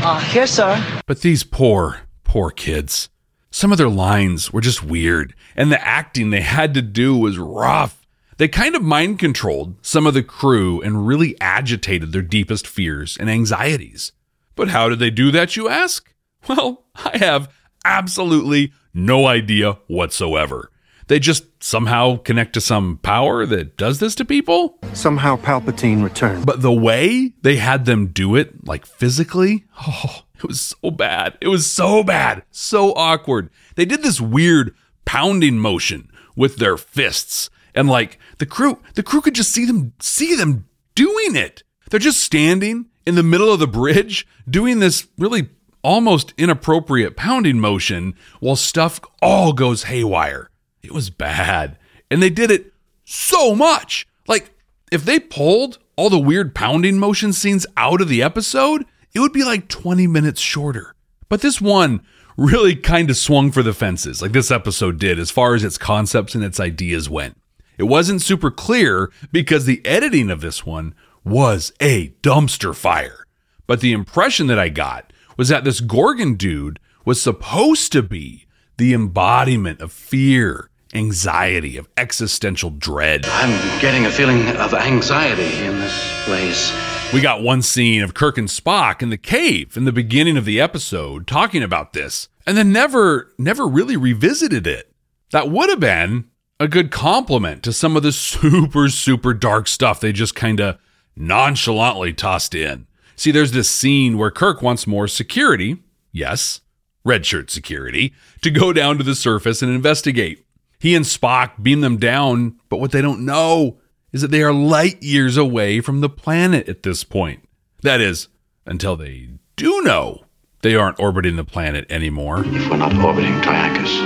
Uh, 0.03 0.19
here, 0.19 0.47
sir. 0.47 1.01
But 1.05 1.21
these 1.21 1.43
poor, 1.43 2.01
poor 2.23 2.51
kids. 2.51 3.09
Some 3.53 3.73
of 3.73 3.77
their 3.77 3.89
lines 3.89 4.53
were 4.53 4.61
just 4.61 4.81
weird, 4.81 5.35
and 5.57 5.69
the 5.69 5.85
acting 5.85 6.29
they 6.29 6.41
had 6.41 6.73
to 6.73 6.81
do 6.81 7.17
was 7.17 7.37
rough. 7.37 8.07
They 8.37 8.47
kind 8.47 8.75
of 8.75 8.81
mind 8.81 9.19
controlled 9.19 9.75
some 9.85 10.07
of 10.07 10.13
the 10.13 10.23
crew 10.23 10.81
and 10.81 11.05
really 11.05 11.39
agitated 11.41 12.13
their 12.13 12.21
deepest 12.21 12.65
fears 12.65 13.17
and 13.19 13.29
anxieties. 13.29 14.13
But 14.55 14.69
how 14.69 14.87
did 14.87 14.99
they 14.99 15.09
do 15.09 15.31
that, 15.31 15.57
you 15.57 15.67
ask? 15.67 16.13
Well, 16.47 16.85
I 16.95 17.17
have 17.17 17.53
absolutely 17.83 18.71
no 18.93 19.27
idea 19.27 19.73
whatsoever. 19.87 20.71
They 21.07 21.19
just 21.19 21.43
somehow 21.61 22.17
connect 22.17 22.53
to 22.53 22.61
some 22.61 22.99
power 23.03 23.45
that 23.45 23.75
does 23.75 23.99
this 23.99 24.15
to 24.15 24.25
people? 24.25 24.79
Somehow 24.93 25.35
Palpatine 25.35 26.03
returned. 26.03 26.45
But 26.45 26.61
the 26.61 26.71
way 26.71 27.33
they 27.41 27.57
had 27.57 27.83
them 27.83 28.07
do 28.07 28.37
it, 28.37 28.65
like 28.65 28.85
physically, 28.85 29.65
oh, 29.87 30.21
it 30.43 30.47
was 30.47 30.61
so 30.61 30.91
bad. 30.91 31.37
It 31.41 31.47
was 31.47 31.65
so 31.65 32.03
bad. 32.03 32.43
So 32.51 32.93
awkward. 32.93 33.49
They 33.75 33.85
did 33.85 34.01
this 34.01 34.19
weird 34.19 34.75
pounding 35.05 35.59
motion 35.59 36.09
with 36.35 36.57
their 36.57 36.77
fists. 36.77 37.49
And 37.75 37.87
like 37.87 38.17
the 38.39 38.45
crew, 38.45 38.81
the 38.95 39.03
crew 39.03 39.21
could 39.21 39.35
just 39.35 39.51
see 39.51 39.65
them 39.65 39.93
see 39.99 40.35
them 40.35 40.67
doing 40.95 41.35
it. 41.35 41.63
They're 41.89 41.99
just 41.99 42.21
standing 42.21 42.87
in 43.05 43.15
the 43.15 43.23
middle 43.23 43.51
of 43.51 43.59
the 43.59 43.67
bridge 43.67 44.27
doing 44.49 44.79
this 44.79 45.07
really 45.17 45.49
almost 45.83 46.33
inappropriate 46.37 47.15
pounding 47.15 47.59
motion 47.59 48.15
while 48.39 48.55
stuff 48.55 48.99
all 49.21 49.53
goes 49.53 49.83
haywire. 49.83 50.49
It 50.83 50.91
was 50.91 51.09
bad. 51.09 51.77
And 52.09 52.21
they 52.21 52.29
did 52.29 52.51
it 52.51 52.73
so 53.05 53.55
much. 53.55 54.07
Like, 54.27 54.51
if 54.91 55.05
they 55.05 55.19
pulled 55.19 55.79
all 55.95 56.09
the 56.09 56.19
weird 56.19 56.53
pounding 56.53 56.99
motion 56.99 57.33
scenes 57.33 57.65
out 57.77 58.01
of 58.01 58.09
the 58.09 58.21
episode, 58.21 58.85
it 59.13 59.19
would 59.19 59.33
be 59.33 59.43
like 59.43 59.67
20 59.67 60.07
minutes 60.07 60.41
shorter. 60.41 60.95
But 61.29 61.41
this 61.41 61.61
one 61.61 62.01
really 62.37 62.75
kind 62.75 63.09
of 63.09 63.17
swung 63.17 63.51
for 63.51 63.63
the 63.63 63.73
fences, 63.73 64.21
like 64.21 64.31
this 64.31 64.51
episode 64.51 64.99
did, 64.99 65.19
as 65.19 65.31
far 65.31 65.55
as 65.55 65.63
its 65.63 65.77
concepts 65.77 66.35
and 66.35 66.43
its 66.43 66.59
ideas 66.59 67.09
went. 67.09 67.37
It 67.77 67.83
wasn't 67.83 68.21
super 68.21 68.51
clear 68.51 69.11
because 69.31 69.65
the 69.65 69.85
editing 69.85 70.29
of 70.29 70.41
this 70.41 70.65
one 70.65 70.93
was 71.23 71.71
a 71.79 72.09
dumpster 72.21 72.75
fire. 72.75 73.25
But 73.67 73.81
the 73.81 73.93
impression 73.93 74.47
that 74.47 74.59
I 74.59 74.69
got 74.69 75.13
was 75.37 75.49
that 75.49 75.63
this 75.63 75.79
Gorgon 75.79 76.35
dude 76.35 76.79
was 77.05 77.21
supposed 77.21 77.91
to 77.93 78.03
be 78.03 78.45
the 78.77 78.93
embodiment 78.93 79.81
of 79.81 79.91
fear, 79.91 80.69
anxiety, 80.93 81.77
of 81.77 81.87
existential 81.97 82.69
dread. 82.69 83.25
I'm 83.25 83.81
getting 83.81 84.05
a 84.05 84.11
feeling 84.11 84.47
of 84.57 84.73
anxiety 84.73 85.65
in 85.65 85.79
this 85.79 86.25
place. 86.25 86.90
We 87.13 87.19
got 87.19 87.43
one 87.43 87.61
scene 87.61 88.03
of 88.03 88.13
Kirk 88.13 88.37
and 88.37 88.47
Spock 88.47 89.01
in 89.01 89.09
the 89.09 89.17
cave 89.17 89.75
in 89.75 89.83
the 89.83 89.91
beginning 89.91 90.37
of 90.37 90.45
the 90.45 90.61
episode 90.61 91.27
talking 91.27 91.61
about 91.61 91.91
this, 91.91 92.29
and 92.47 92.55
then 92.55 92.71
never, 92.71 93.33
never 93.37 93.67
really 93.67 93.97
revisited 93.97 94.65
it. 94.65 94.93
That 95.31 95.49
would 95.51 95.69
have 95.69 95.81
been 95.81 96.29
a 96.57 96.69
good 96.69 96.89
compliment 96.89 97.63
to 97.63 97.73
some 97.73 97.97
of 97.97 98.03
the 98.03 98.11
super, 98.13 98.87
super 98.87 99.33
dark 99.33 99.67
stuff 99.67 99.99
they 99.99 100.13
just 100.13 100.35
kind 100.35 100.61
of 100.61 100.77
nonchalantly 101.17 102.13
tossed 102.13 102.55
in. 102.55 102.87
See, 103.17 103.31
there's 103.31 103.51
this 103.51 103.69
scene 103.69 104.17
where 104.17 104.31
Kirk 104.31 104.61
wants 104.61 104.87
more 104.87 105.09
security, 105.09 105.79
yes, 106.13 106.61
red 107.03 107.25
shirt 107.25 107.51
security, 107.51 108.13
to 108.41 108.49
go 108.49 108.71
down 108.71 108.97
to 108.99 109.03
the 109.03 109.15
surface 109.15 109.61
and 109.61 109.73
investigate. 109.73 110.45
He 110.79 110.95
and 110.95 111.03
Spock 111.03 111.61
beam 111.61 111.81
them 111.81 111.97
down, 111.97 112.57
but 112.69 112.79
what 112.79 112.91
they 112.91 113.01
don't 113.01 113.25
know 113.25 113.80
is 114.11 114.21
that 114.21 114.31
they 114.31 114.43
are 114.43 114.53
light 114.53 115.01
years 115.01 115.37
away 115.37 115.81
from 115.81 116.01
the 116.01 116.09
planet 116.09 116.67
at 116.67 116.83
this 116.83 117.03
point. 117.03 117.47
That 117.81 118.01
is, 118.01 118.27
until 118.65 118.95
they 118.95 119.29
do 119.55 119.81
know 119.81 120.25
they 120.61 120.75
aren't 120.75 120.99
orbiting 120.99 121.35
the 121.35 121.43
planet 121.43 121.85
anymore. 121.89 122.43
If 122.45 122.69
we're 122.69 122.77
not 122.77 122.95
orbiting 123.03 123.33
Triacus, 123.41 123.97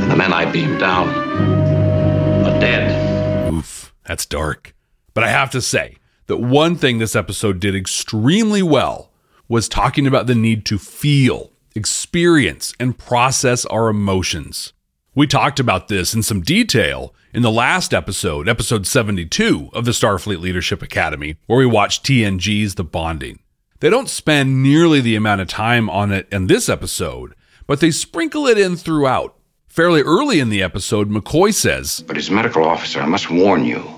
then 0.00 0.08
the 0.08 0.16
men 0.16 0.32
I 0.32 0.50
beamed 0.50 0.80
down 0.80 1.08
are 1.08 2.60
dead. 2.60 3.52
Oof, 3.52 3.94
that's 4.06 4.26
dark. 4.26 4.74
But 5.14 5.24
I 5.24 5.28
have 5.28 5.50
to 5.50 5.60
say 5.60 5.96
that 6.26 6.38
one 6.38 6.76
thing 6.76 6.98
this 6.98 7.16
episode 7.16 7.60
did 7.60 7.74
extremely 7.74 8.62
well 8.62 9.10
was 9.48 9.68
talking 9.68 10.06
about 10.06 10.26
the 10.26 10.34
need 10.34 10.64
to 10.66 10.78
feel, 10.78 11.52
experience, 11.74 12.72
and 12.78 12.98
process 12.98 13.66
our 13.66 13.88
emotions. 13.88 14.73
We 15.16 15.28
talked 15.28 15.60
about 15.60 15.86
this 15.86 16.12
in 16.12 16.24
some 16.24 16.40
detail 16.40 17.14
in 17.32 17.42
the 17.42 17.50
last 17.52 17.94
episode, 17.94 18.48
episode 18.48 18.84
72 18.84 19.70
of 19.72 19.84
the 19.84 19.92
Starfleet 19.92 20.40
Leadership 20.40 20.82
Academy, 20.82 21.36
where 21.46 21.60
we 21.60 21.66
watched 21.66 22.04
TNG's 22.04 22.74
The 22.74 22.82
Bonding. 22.82 23.38
They 23.78 23.90
don't 23.90 24.10
spend 24.10 24.60
nearly 24.60 25.00
the 25.00 25.14
amount 25.14 25.40
of 25.40 25.46
time 25.46 25.88
on 25.88 26.10
it 26.10 26.26
in 26.32 26.48
this 26.48 26.68
episode, 26.68 27.36
but 27.68 27.78
they 27.78 27.92
sprinkle 27.92 28.48
it 28.48 28.58
in 28.58 28.74
throughout. 28.74 29.36
Fairly 29.68 30.02
early 30.02 30.40
in 30.40 30.48
the 30.48 30.64
episode, 30.64 31.08
McCoy 31.08 31.54
says, 31.54 32.02
But 32.08 32.16
as 32.16 32.28
medical 32.28 32.64
officer, 32.64 33.00
I 33.00 33.06
must 33.06 33.30
warn 33.30 33.64
you 33.64 33.88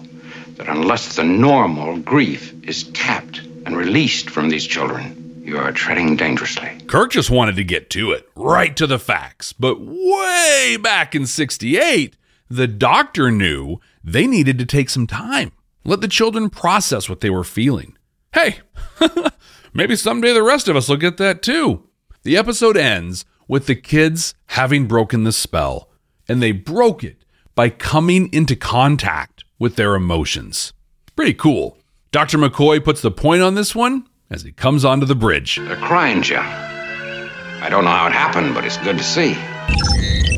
that 0.56 0.68
unless 0.68 1.16
the 1.16 1.24
normal 1.24 1.96
grief 1.98 2.52
is 2.62 2.84
tapped 2.90 3.38
and 3.64 3.74
released 3.74 4.28
from 4.28 4.50
these 4.50 4.66
children, 4.66 5.25
you 5.46 5.56
are 5.56 5.70
treading 5.70 6.16
dangerously. 6.16 6.80
Kirk 6.88 7.12
just 7.12 7.30
wanted 7.30 7.54
to 7.54 7.62
get 7.62 7.88
to 7.90 8.10
it, 8.10 8.28
right 8.34 8.76
to 8.76 8.86
the 8.86 8.98
facts. 8.98 9.52
But 9.52 9.78
way 9.80 10.76
back 10.82 11.14
in 11.14 11.24
68, 11.24 12.16
the 12.50 12.66
doctor 12.66 13.30
knew 13.30 13.78
they 14.02 14.26
needed 14.26 14.58
to 14.58 14.66
take 14.66 14.90
some 14.90 15.06
time, 15.06 15.52
let 15.84 16.00
the 16.00 16.08
children 16.08 16.50
process 16.50 17.08
what 17.08 17.20
they 17.20 17.30
were 17.30 17.44
feeling. 17.44 17.96
Hey, 18.34 18.58
maybe 19.72 19.94
someday 19.94 20.32
the 20.32 20.42
rest 20.42 20.66
of 20.66 20.74
us 20.74 20.88
will 20.88 20.96
get 20.96 21.16
that 21.18 21.42
too. 21.42 21.88
The 22.24 22.36
episode 22.36 22.76
ends 22.76 23.24
with 23.46 23.66
the 23.66 23.76
kids 23.76 24.34
having 24.46 24.88
broken 24.88 25.22
the 25.22 25.30
spell, 25.30 25.88
and 26.28 26.42
they 26.42 26.50
broke 26.50 27.04
it 27.04 27.24
by 27.54 27.70
coming 27.70 28.32
into 28.32 28.56
contact 28.56 29.44
with 29.60 29.76
their 29.76 29.94
emotions. 29.94 30.72
Pretty 31.14 31.34
cool. 31.34 31.78
Dr. 32.10 32.36
McCoy 32.36 32.82
puts 32.84 33.00
the 33.00 33.12
point 33.12 33.42
on 33.42 33.54
this 33.54 33.74
one 33.74 34.06
as 34.30 34.42
he 34.42 34.52
comes 34.52 34.84
onto 34.84 35.06
the 35.06 35.14
bridge. 35.14 35.56
They're 35.56 35.76
crying, 35.76 36.22
Jim. 36.22 36.42
I 36.42 37.68
don't 37.70 37.84
know 37.84 37.90
how 37.90 38.06
it 38.06 38.12
happened, 38.12 38.54
but 38.54 38.64
it's 38.64 38.76
good 38.78 38.98
to 38.98 39.04
see. 39.04 39.36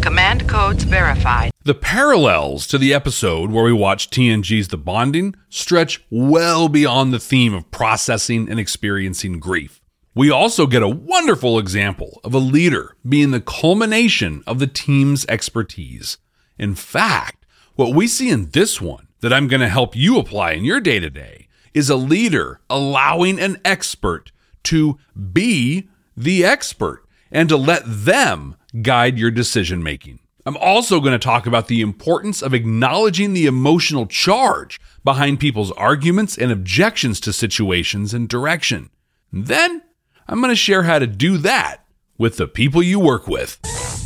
Command 0.01 0.49
codes 0.49 0.85
verified. 0.85 1.51
The 1.65 1.75
parallels 1.75 2.67
to 2.69 2.79
the 2.79 2.95
episode 2.95 3.51
where 3.51 3.65
we 3.65 3.73
watch 3.73 4.09
TNG's 4.09 4.69
The 4.69 4.79
Bonding 4.79 5.35
stretch 5.51 6.05
well 6.11 6.69
beyond 6.69 7.13
the 7.13 7.19
theme 7.19 7.53
of 7.53 7.71
processing 7.71 8.49
and 8.49 8.59
experiencing 8.59 9.39
grief. 9.39 9.81
We 10.15 10.31
also 10.31 10.67
get 10.67 10.83
a 10.83 10.89
wonderful 10.89 11.59
example 11.59 12.21
of 12.25 12.33
a 12.35 12.39
leader 12.39 12.97
being 13.07 13.31
the 13.31 13.41
culmination 13.41 14.43
of 14.47 14.59
the 14.59 14.67
team's 14.67 15.27
expertise. 15.27 16.19
In 16.59 16.75
fact, 16.75 17.45
what 17.75 17.95
we 17.95 18.09
see 18.09 18.31
in 18.31 18.51
this 18.51 18.81
one 18.81 19.09
that 19.21 19.33
I'm 19.33 19.47
going 19.47 19.61
to 19.61 19.69
help 19.69 19.95
you 19.95 20.19
apply 20.19 20.53
in 20.53 20.65
your 20.65 20.81
day 20.81 21.01
to 21.01 21.11
day 21.11 21.48
is 21.75 21.91
a 21.91 21.97
leader 21.97 22.61
allowing 22.69 23.39
an 23.39 23.59
expert 23.65 24.33
to 24.65 24.99
be 25.33 25.89
the 26.17 26.45
expert 26.45 27.05
and 27.31 27.49
to 27.49 27.57
let 27.57 27.83
them 27.85 28.57
guide 28.83 29.19
your 29.19 29.31
decision 29.31 29.83
making. 29.83 30.19
I'm 30.47 30.57
also 30.57 31.01
going 31.01 31.13
to 31.13 31.19
talk 31.19 31.47
about 31.47 31.69
the 31.69 31.83
importance 31.83 32.43
of 32.43 32.55
acknowledging 32.55 33.35
the 33.35 33.47
emotional 33.47 34.07
charge 34.07 34.81
behind 35.05 35.41
people's 35.41 35.73
arguments 35.73 36.39
and 36.39 36.51
objections 36.51 37.21
to 37.21 37.33
situations 37.33 38.15
and 38.15 38.29
direction. 38.29 38.89
And 39.31 39.47
then 39.47 39.83
I'm 40.27 40.41
going 40.41 40.51
to 40.51 40.57
share 40.57 40.85
how 40.85 40.99
to 40.99 41.07
do 41.07 41.37
that 41.39 41.85
with 42.17 42.39
the 42.39 42.49
people 42.49 42.83
you 42.83 42.99
work 42.99 43.29
with. 43.29 43.59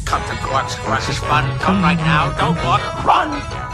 Crush's 0.04 1.18
Fun. 1.18 1.58
Come 1.60 1.80
right 1.80 1.96
now. 1.96 2.36
Don't 2.38 2.56
walk. 2.64 3.04
Run! 3.04 3.71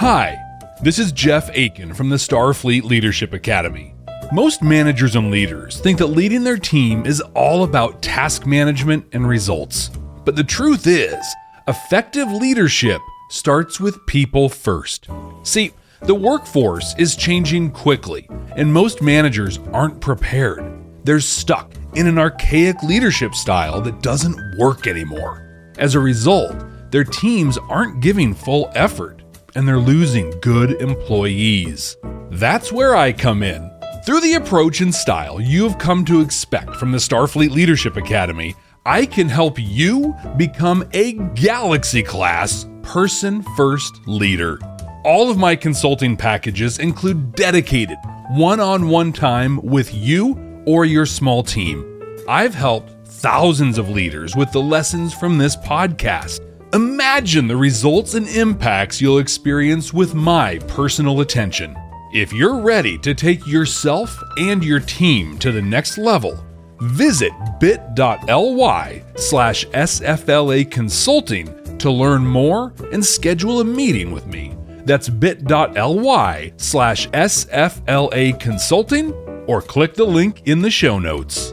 Hi, 0.00 0.42
this 0.80 0.98
is 0.98 1.12
Jeff 1.12 1.50
Aiken 1.52 1.92
from 1.92 2.08
the 2.08 2.16
Starfleet 2.16 2.84
Leadership 2.84 3.34
Academy. 3.34 3.94
Most 4.32 4.62
managers 4.62 5.14
and 5.14 5.30
leaders 5.30 5.78
think 5.78 5.98
that 5.98 6.06
leading 6.06 6.42
their 6.42 6.56
team 6.56 7.04
is 7.04 7.20
all 7.34 7.64
about 7.64 8.00
task 8.00 8.46
management 8.46 9.04
and 9.12 9.28
results. 9.28 9.90
But 10.24 10.36
the 10.36 10.42
truth 10.42 10.86
is, 10.86 11.22
effective 11.68 12.32
leadership 12.32 13.02
starts 13.28 13.78
with 13.78 14.06
people 14.06 14.48
first. 14.48 15.08
See, 15.42 15.72
the 16.00 16.14
workforce 16.14 16.94
is 16.96 17.14
changing 17.14 17.70
quickly, 17.70 18.26
and 18.56 18.72
most 18.72 19.02
managers 19.02 19.58
aren't 19.70 20.00
prepared. 20.00 20.64
They're 21.04 21.20
stuck 21.20 21.74
in 21.92 22.06
an 22.06 22.18
archaic 22.18 22.82
leadership 22.82 23.34
style 23.34 23.82
that 23.82 24.00
doesn't 24.00 24.56
work 24.58 24.86
anymore. 24.86 25.72
As 25.76 25.94
a 25.94 26.00
result, 26.00 26.56
their 26.90 27.04
teams 27.04 27.58
aren't 27.58 28.00
giving 28.00 28.32
full 28.32 28.72
effort 28.74 29.19
and 29.54 29.66
they're 29.66 29.78
losing 29.78 30.30
good 30.40 30.72
employees. 30.80 31.96
That's 32.30 32.72
where 32.72 32.96
I 32.96 33.12
come 33.12 33.42
in. 33.42 33.70
Through 34.06 34.20
the 34.20 34.34
approach 34.34 34.80
and 34.80 34.94
style 34.94 35.40
you 35.40 35.62
have 35.68 35.78
come 35.78 36.04
to 36.06 36.20
expect 36.20 36.76
from 36.76 36.92
the 36.92 36.98
Starfleet 36.98 37.50
Leadership 37.50 37.96
Academy, 37.96 38.54
I 38.86 39.04
can 39.06 39.28
help 39.28 39.58
you 39.58 40.14
become 40.36 40.88
a 40.92 41.12
galaxy 41.34 42.02
class 42.02 42.66
person 42.82 43.42
first 43.56 43.94
leader. 44.06 44.58
All 45.04 45.30
of 45.30 45.38
my 45.38 45.54
consulting 45.54 46.16
packages 46.16 46.78
include 46.78 47.34
dedicated 47.34 47.98
one 48.30 48.60
on 48.60 48.88
one 48.88 49.12
time 49.12 49.60
with 49.62 49.92
you 49.94 50.62
or 50.66 50.84
your 50.84 51.06
small 51.06 51.42
team. 51.42 51.86
I've 52.28 52.54
helped 52.54 53.06
thousands 53.06 53.76
of 53.76 53.88
leaders 53.88 54.34
with 54.34 54.50
the 54.52 54.62
lessons 54.62 55.12
from 55.12 55.36
this 55.36 55.56
podcast 55.56 56.40
Imagine 56.72 57.48
the 57.48 57.56
results 57.56 58.14
and 58.14 58.28
impacts 58.28 59.00
you'll 59.00 59.18
experience 59.18 59.92
with 59.92 60.14
my 60.14 60.56
personal 60.68 61.20
attention. 61.20 61.76
If 62.12 62.32
you're 62.32 62.60
ready 62.60 62.96
to 62.98 63.12
take 63.12 63.44
yourself 63.44 64.16
and 64.36 64.62
your 64.62 64.78
team 64.78 65.36
to 65.38 65.50
the 65.50 65.62
next 65.62 65.98
level, 65.98 66.38
visit 66.78 67.32
bit.ly 67.58 69.04
slash 69.16 69.66
SFLA 69.66 70.70
consulting 70.70 71.78
to 71.78 71.90
learn 71.90 72.24
more 72.24 72.72
and 72.92 73.04
schedule 73.04 73.60
a 73.60 73.64
meeting 73.64 74.12
with 74.12 74.28
me. 74.28 74.56
That's 74.84 75.08
bit.ly 75.08 76.52
slash 76.56 77.08
SFLA 77.08 78.38
consulting 78.38 79.12
or 79.48 79.60
click 79.60 79.94
the 79.94 80.04
link 80.06 80.42
in 80.46 80.62
the 80.62 80.70
show 80.70 81.00
notes. 81.00 81.52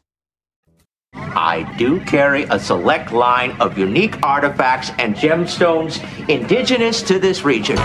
I 1.13 1.75
do 1.77 1.99
carry 2.01 2.43
a 2.43 2.59
select 2.59 3.11
line 3.11 3.51
of 3.61 3.77
unique 3.77 4.21
artifacts 4.23 4.91
and 4.99 5.15
gemstones 5.15 5.99
indigenous 6.29 7.01
to 7.03 7.19
this 7.19 7.43
region. 7.43 7.77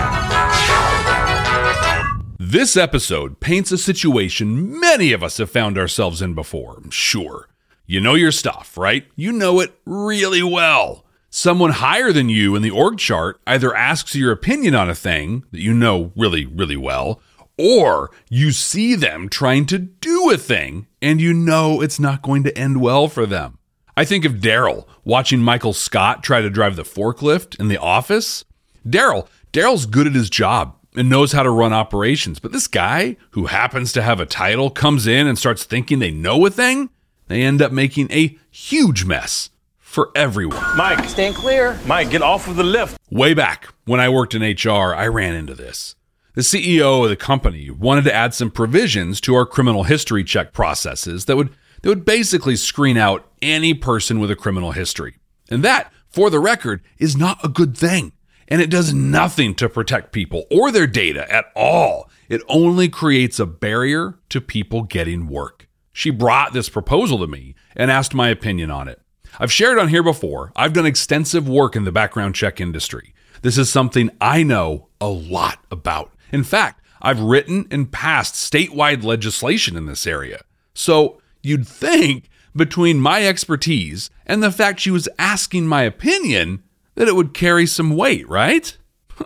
This 2.39 2.77
episode 2.77 3.39
paints 3.39 3.71
a 3.71 3.77
situation 3.77 4.79
many 4.79 5.11
of 5.11 5.23
us 5.23 5.37
have 5.37 5.49
found 5.49 5.77
ourselves 5.77 6.21
in 6.21 6.33
before, 6.33 6.81
sure. 6.89 7.49
You 7.85 8.01
know 8.01 8.15
your 8.15 8.31
stuff, 8.31 8.77
right? 8.77 9.05
You 9.15 9.31
know 9.31 9.59
it 9.59 9.77
really 9.85 10.43
well. 10.43 11.05
Someone 11.29 11.71
higher 11.71 12.11
than 12.11 12.29
you 12.29 12.55
in 12.55 12.61
the 12.61 12.71
org 12.71 12.97
chart 12.97 13.39
either 13.45 13.75
asks 13.75 14.15
your 14.15 14.31
opinion 14.31 14.75
on 14.75 14.89
a 14.89 14.95
thing 14.95 15.43
that 15.51 15.61
you 15.61 15.73
know 15.73 16.11
really, 16.15 16.45
really 16.45 16.77
well, 16.77 17.21
or 17.57 18.11
you 18.29 18.51
see 18.51 18.95
them 18.95 19.29
trying 19.29 19.65
to 19.67 19.77
do 19.79 20.31
a 20.31 20.37
thing 20.37 20.86
and 21.01 21.21
you 21.21 21.33
know 21.33 21.81
it's 21.81 21.99
not 21.99 22.21
going 22.21 22.43
to 22.43 22.57
end 22.57 22.81
well 22.81 23.07
for 23.07 23.25
them. 23.25 23.57
I 23.95 24.05
think 24.05 24.25
of 24.25 24.33
Daryl 24.33 24.85
watching 25.03 25.39
Michael 25.39 25.73
Scott 25.73 26.23
try 26.23 26.41
to 26.41 26.49
drive 26.49 26.75
the 26.75 26.83
forklift 26.83 27.59
in 27.59 27.67
the 27.67 27.77
office. 27.77 28.45
Daryl, 28.87 29.27
Daryl's 29.51 29.85
good 29.85 30.07
at 30.07 30.13
his 30.13 30.29
job 30.29 30.75
and 30.95 31.09
knows 31.09 31.31
how 31.31 31.43
to 31.43 31.49
run 31.49 31.73
operations, 31.73 32.39
but 32.39 32.51
this 32.51 32.67
guy 32.67 33.17
who 33.31 33.47
happens 33.47 33.91
to 33.93 34.01
have 34.01 34.19
a 34.19 34.25
title 34.25 34.69
comes 34.69 35.07
in 35.07 35.27
and 35.27 35.37
starts 35.37 35.63
thinking 35.63 35.99
they 35.99 36.11
know 36.11 36.45
a 36.45 36.49
thing, 36.49 36.89
they 37.27 37.41
end 37.41 37.61
up 37.61 37.71
making 37.71 38.11
a 38.11 38.37
huge 38.51 39.05
mess 39.05 39.49
for 39.77 40.11
everyone. 40.15 40.63
Mike, 40.77 41.09
stand 41.09 41.35
clear. 41.35 41.79
Mike, 41.85 42.11
get 42.11 42.21
off 42.21 42.47
of 42.47 42.55
the 42.55 42.63
lift. 42.63 42.99
Way 43.09 43.33
back 43.33 43.73
when 43.85 43.99
I 43.99 44.09
worked 44.09 44.35
in 44.35 44.41
HR, 44.43 44.93
I 44.93 45.07
ran 45.07 45.33
into 45.33 45.55
this. 45.55 45.95
The 46.37 46.43
CEO 46.43 47.03
of 47.03 47.09
the 47.09 47.15
company 47.15 47.71
wanted 47.71 48.03
to 48.03 48.13
add 48.13 48.31
some 48.31 48.51
provisions 48.51 49.19
to 49.21 49.33
our 49.33 49.43
criminal 49.43 49.85
history 49.85 50.23
check 50.23 50.53
processes 50.53 51.25
that 51.25 51.35
would 51.35 51.49
that 51.81 51.89
would 51.89 52.05
basically 52.05 52.55
screen 52.55 52.95
out 52.95 53.27
any 53.41 53.73
person 53.73 54.19
with 54.19 54.29
a 54.29 54.35
criminal 54.35 54.71
history. 54.71 55.15
And 55.49 55.63
that, 55.63 55.91
for 56.09 56.29
the 56.29 56.39
record, 56.39 56.83
is 56.99 57.17
not 57.17 57.43
a 57.43 57.49
good 57.49 57.75
thing. 57.75 58.11
And 58.47 58.61
it 58.61 58.69
does 58.69 58.93
nothing 58.93 59.55
to 59.55 59.67
protect 59.67 60.11
people 60.11 60.45
or 60.51 60.71
their 60.71 60.85
data 60.85 61.27
at 61.33 61.45
all. 61.55 62.07
It 62.29 62.43
only 62.47 62.87
creates 62.87 63.39
a 63.39 63.47
barrier 63.47 64.19
to 64.29 64.39
people 64.39 64.83
getting 64.83 65.25
work. 65.25 65.67
She 65.91 66.11
brought 66.11 66.53
this 66.53 66.69
proposal 66.69 67.17
to 67.17 67.27
me 67.27 67.55
and 67.75 67.89
asked 67.89 68.13
my 68.13 68.29
opinion 68.29 68.69
on 68.69 68.87
it. 68.87 69.01
I've 69.39 69.51
shared 69.51 69.79
on 69.79 69.87
here 69.87 70.03
before. 70.03 70.51
I've 70.55 70.73
done 70.73 70.85
extensive 70.85 71.49
work 71.49 71.75
in 71.75 71.83
the 71.83 71.91
background 71.91 72.35
check 72.35 72.61
industry. 72.61 73.15
This 73.41 73.57
is 73.57 73.71
something 73.71 74.11
I 74.21 74.43
know 74.43 74.89
a 75.01 75.09
lot 75.09 75.65
about. 75.71 76.11
In 76.31 76.43
fact, 76.43 76.81
I've 77.01 77.19
written 77.19 77.67
and 77.71 77.91
passed 77.91 78.35
statewide 78.35 79.03
legislation 79.03 79.77
in 79.77 79.85
this 79.85 80.07
area. 80.07 80.41
So 80.73 81.21
you'd 81.43 81.67
think 81.67 82.29
between 82.55 82.99
my 82.99 83.25
expertise 83.25 84.09
and 84.25 84.41
the 84.41 84.51
fact 84.51 84.79
she 84.79 84.91
was 84.91 85.09
asking 85.19 85.67
my 85.67 85.83
opinion 85.83 86.63
that 86.95 87.07
it 87.07 87.15
would 87.15 87.33
carry 87.33 87.67
some 87.67 87.95
weight, 87.95 88.27
right? 88.27 88.75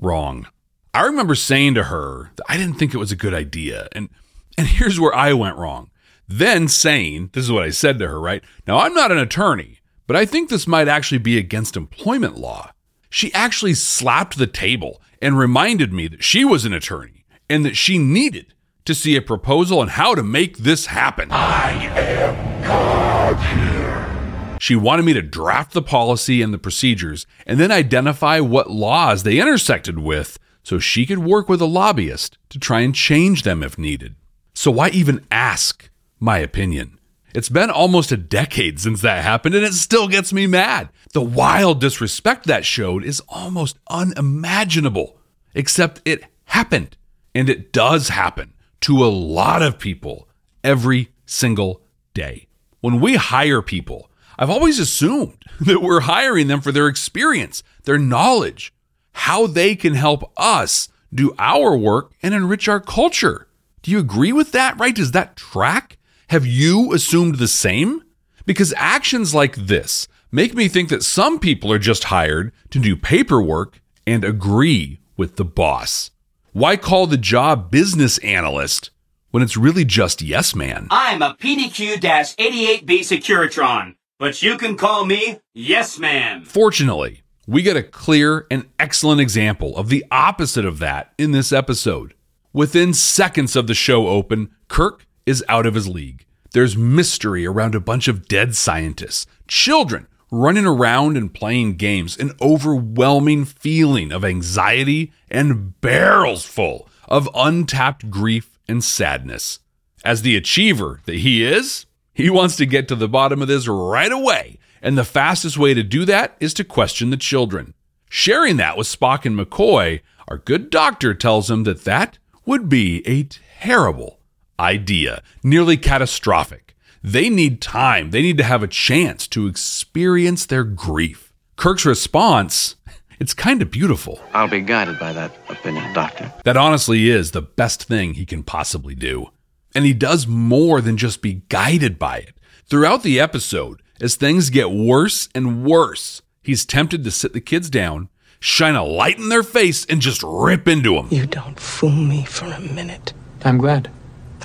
Wrong. 0.01 0.47
I 0.93 1.03
remember 1.05 1.35
saying 1.35 1.75
to 1.75 1.85
her 1.85 2.31
that 2.35 2.45
I 2.49 2.57
didn't 2.57 2.75
think 2.75 2.93
it 2.93 2.99
was 2.99 3.11
a 3.11 3.17
good 3.17 3.33
idea. 3.33 3.87
And 3.91 4.09
and 4.57 4.67
here's 4.67 4.99
where 4.99 5.15
I 5.15 5.33
went 5.33 5.57
wrong. 5.57 5.89
Then 6.27 6.67
saying, 6.67 7.31
this 7.33 7.43
is 7.43 7.51
what 7.51 7.63
I 7.63 7.71
said 7.71 7.97
to 7.99 8.07
her, 8.07 8.19
right? 8.19 8.43
Now 8.67 8.79
I'm 8.79 8.93
not 8.93 9.11
an 9.11 9.17
attorney, 9.17 9.79
but 10.05 10.15
I 10.15 10.25
think 10.25 10.49
this 10.49 10.67
might 10.67 10.87
actually 10.87 11.17
be 11.17 11.37
against 11.37 11.75
employment 11.75 12.37
law. 12.37 12.71
She 13.09 13.33
actually 13.33 13.73
slapped 13.73 14.37
the 14.37 14.47
table 14.47 15.01
and 15.23 15.37
reminded 15.37 15.93
me 15.93 16.07
that 16.09 16.23
she 16.23 16.43
was 16.43 16.65
an 16.65 16.73
attorney 16.73 17.23
and 17.49 17.65
that 17.65 17.77
she 17.77 17.97
needed 17.97 18.53
to 18.83 18.93
see 18.93 19.15
a 19.15 19.21
proposal 19.21 19.79
on 19.79 19.87
how 19.87 20.13
to 20.13 20.21
make 20.21 20.57
this 20.57 20.87
happen. 20.87 21.29
I 21.31 21.71
am 21.71 22.63
God 22.63 23.37
here. 23.37 24.57
She 24.59 24.75
wanted 24.75 25.05
me 25.05 25.13
to 25.13 25.21
draft 25.21 25.71
the 25.71 25.81
policy 25.81 26.41
and 26.41 26.53
the 26.53 26.57
procedures 26.57 27.25
and 27.45 27.57
then 27.57 27.71
identify 27.71 28.41
what 28.41 28.69
laws 28.69 29.23
they 29.23 29.39
intersected 29.39 29.97
with 29.97 30.37
so 30.61 30.77
she 30.77 31.05
could 31.05 31.19
work 31.19 31.47
with 31.47 31.61
a 31.61 31.65
lobbyist 31.65 32.37
to 32.49 32.59
try 32.59 32.81
and 32.81 32.93
change 32.93 33.43
them 33.43 33.63
if 33.63 33.77
needed. 33.77 34.15
So 34.53 34.71
why 34.71 34.89
even 34.89 35.25
ask 35.31 35.89
my 36.19 36.39
opinion? 36.39 36.99
It's 37.33 37.49
been 37.49 37.71
almost 37.71 38.11
a 38.11 38.17
decade 38.17 38.79
since 38.79 39.01
that 39.01 39.23
happened, 39.23 39.55
and 39.55 39.65
it 39.65 39.73
still 39.73 40.07
gets 40.07 40.31
me 40.31 40.45
mad. 40.45 40.89
The 41.13 41.21
wild 41.21 41.79
disrespect 41.79 42.47
that 42.47 42.65
showed 42.65 43.03
is 43.03 43.21
almost 43.29 43.77
unimaginable, 43.87 45.19
except 45.53 46.01
it 46.05 46.23
happened. 46.45 46.97
And 47.35 47.49
it 47.49 47.71
does 47.71 48.09
happen 48.09 48.53
to 48.81 49.05
a 49.05 49.13
lot 49.13 49.61
of 49.61 49.77
people 49.77 50.27
every 50.63 51.11
single 51.27 51.81
day. 52.15 52.47
When 52.81 52.99
we 52.99 53.15
hire 53.15 53.61
people, 53.61 54.09
I've 54.39 54.49
always 54.49 54.79
assumed 54.79 55.37
that 55.59 55.83
we're 55.83 56.01
hiring 56.01 56.47
them 56.47 56.61
for 56.61 56.71
their 56.71 56.87
experience, 56.87 57.61
their 57.83 57.99
knowledge, 57.99 58.73
how 59.11 59.45
they 59.45 59.75
can 59.75 59.93
help 59.93 60.33
us 60.35 60.89
do 61.13 61.35
our 61.37 61.77
work 61.77 62.11
and 62.23 62.33
enrich 62.33 62.67
our 62.67 62.79
culture. 62.79 63.47
Do 63.83 63.91
you 63.91 63.99
agree 63.99 64.33
with 64.33 64.51
that, 64.53 64.79
right? 64.79 64.95
Does 64.95 65.11
that 65.11 65.35
track? 65.35 65.99
Have 66.29 66.47
you 66.47 66.91
assumed 66.91 67.35
the 67.35 67.47
same? 67.47 68.01
Because 68.47 68.73
actions 68.75 69.35
like 69.35 69.55
this 69.55 70.07
make 70.33 70.55
me 70.55 70.67
think 70.67 70.89
that 70.89 71.03
some 71.03 71.37
people 71.37 71.71
are 71.71 71.79
just 71.79 72.05
hired 72.05 72.51
to 72.71 72.79
do 72.79 72.97
paperwork 72.97 73.79
and 74.07 74.23
agree 74.23 74.99
with 75.15 75.35
the 75.35 75.45
boss. 75.45 76.09
Why 76.53 76.75
call 76.75 77.05
the 77.05 77.17
job 77.17 77.69
business 77.69 78.17
analyst 78.17 78.89
when 79.29 79.43
it's 79.43 79.55
really 79.55 79.85
just 79.85 80.23
Yes 80.23 80.55
Man. 80.55 80.87
I'm 80.89 81.21
a 81.21 81.35
PDQ-88B 81.39 82.87
Securitron, 82.87 83.95
but 84.17 84.41
you 84.41 84.57
can 84.57 84.75
call 84.75 85.05
me 85.05 85.39
Yes 85.53 85.99
Man. 85.99 86.43
Fortunately, 86.43 87.21
we 87.47 87.61
get 87.61 87.77
a 87.77 87.83
clear 87.83 88.47
and 88.49 88.65
excellent 88.79 89.21
example 89.21 89.77
of 89.77 89.89
the 89.89 90.03
opposite 90.11 90.65
of 90.65 90.79
that 90.79 91.13
in 91.19 91.31
this 91.31 91.51
episode. 91.51 92.15
Within 92.53 92.93
seconds 92.93 93.55
of 93.55 93.67
the 93.67 93.73
show 93.75 94.07
open, 94.07 94.49
Kirk 94.67 95.05
is 95.27 95.43
out 95.47 95.67
of 95.67 95.75
his 95.75 95.87
league. 95.87 96.25
There's 96.53 96.77
mystery 96.77 97.45
around 97.45 97.75
a 97.75 97.79
bunch 97.79 98.07
of 98.07 98.27
dead 98.27 98.55
scientists, 98.55 99.25
children 99.47 100.07
running 100.33 100.65
around 100.65 101.15
and 101.15 101.31
playing 101.31 101.75
games, 101.75 102.17
an 102.17 102.31
overwhelming 102.41 103.45
feeling 103.45 104.11
of 104.11 104.25
anxiety, 104.25 105.11
and 105.29 105.79
barrels 105.79 106.43
full 106.43 106.89
of 107.07 107.29
untapped 107.35 108.09
grief 108.09 108.57
and 108.67 108.83
sadness. 108.83 109.59
As 110.03 110.23
the 110.23 110.35
achiever 110.35 111.01
that 111.05 111.17
he 111.17 111.43
is, 111.43 111.85
he 112.15 112.31
wants 112.31 112.55
to 112.55 112.65
get 112.65 112.87
to 112.87 112.95
the 112.95 113.07
bottom 113.07 113.43
of 113.43 113.47
this 113.47 113.67
right 113.67 114.11
away, 114.11 114.57
and 114.81 114.97
the 114.97 115.03
fastest 115.03 115.57
way 115.57 115.75
to 115.75 115.83
do 115.83 116.03
that 116.05 116.35
is 116.39 116.53
to 116.55 116.63
question 116.63 117.11
the 117.11 117.17
children. 117.17 117.75
Sharing 118.09 118.57
that 118.57 118.75
with 118.75 118.87
Spock 118.87 119.25
and 119.25 119.37
McCoy, 119.37 120.01
our 120.27 120.39
good 120.39 120.71
doctor 120.71 121.13
tells 121.13 121.49
him 121.51 121.63
that 121.63 121.83
that 121.83 122.17
would 122.43 122.69
be 122.69 123.07
a 123.07 123.29
terrible 123.59 124.19
idea, 124.59 125.21
nearly 125.43 125.77
catastrophic. 125.77 126.72
They 127.03 127.29
need 127.29 127.61
time, 127.61 128.11
they 128.11 128.21
need 128.21 128.37
to 128.37 128.45
have 128.45 128.63
a 128.63 128.67
chance 128.67 129.27
to 129.27 129.47
experience 129.47 130.45
their 130.45 130.63
grief. 130.63 131.33
Kirk's 131.57 131.85
response, 131.85 132.77
it's 133.19 133.33
kind 133.33 133.61
of 133.61 133.69
beautiful. 133.69 134.21
I'll 134.33 134.47
be 134.47 134.61
guided 134.61 134.99
by 134.99 135.11
that 135.11 135.35
opinion, 135.49 135.91
Doctor. 135.93 136.31
That 136.45 136.55
honestly 136.55 137.09
is 137.09 137.31
the 137.31 137.41
best 137.41 137.83
thing 137.83 138.13
he 138.13 138.25
can 138.25 138.41
possibly 138.41 138.95
do. 138.95 139.31
And 139.75 139.83
he 139.83 139.93
does 139.93 140.27
more 140.27 140.79
than 140.79 140.95
just 140.95 141.21
be 141.21 141.41
guided 141.49 141.99
by 141.99 142.19
it. 142.19 142.35
Throughout 142.69 143.03
the 143.03 143.19
episode, 143.19 143.81
as 143.99 144.15
things 144.15 144.49
get 144.49 144.71
worse 144.71 145.27
and 145.35 145.65
worse, 145.65 146.21
he's 146.41 146.65
tempted 146.65 147.03
to 147.03 147.11
sit 147.11 147.33
the 147.33 147.41
kids 147.41 147.69
down, 147.69 148.07
shine 148.39 148.75
a 148.75 148.83
light 148.83 149.17
in 149.17 149.27
their 149.27 149.43
face, 149.43 149.85
and 149.85 149.99
just 149.99 150.23
rip 150.23 150.69
into 150.69 150.93
them. 150.93 151.09
You 151.11 151.25
don't 151.25 151.59
fool 151.59 151.91
me 151.91 152.23
for 152.23 152.45
a 152.45 152.61
minute. 152.61 153.11
I'm 153.43 153.57
glad. 153.57 153.91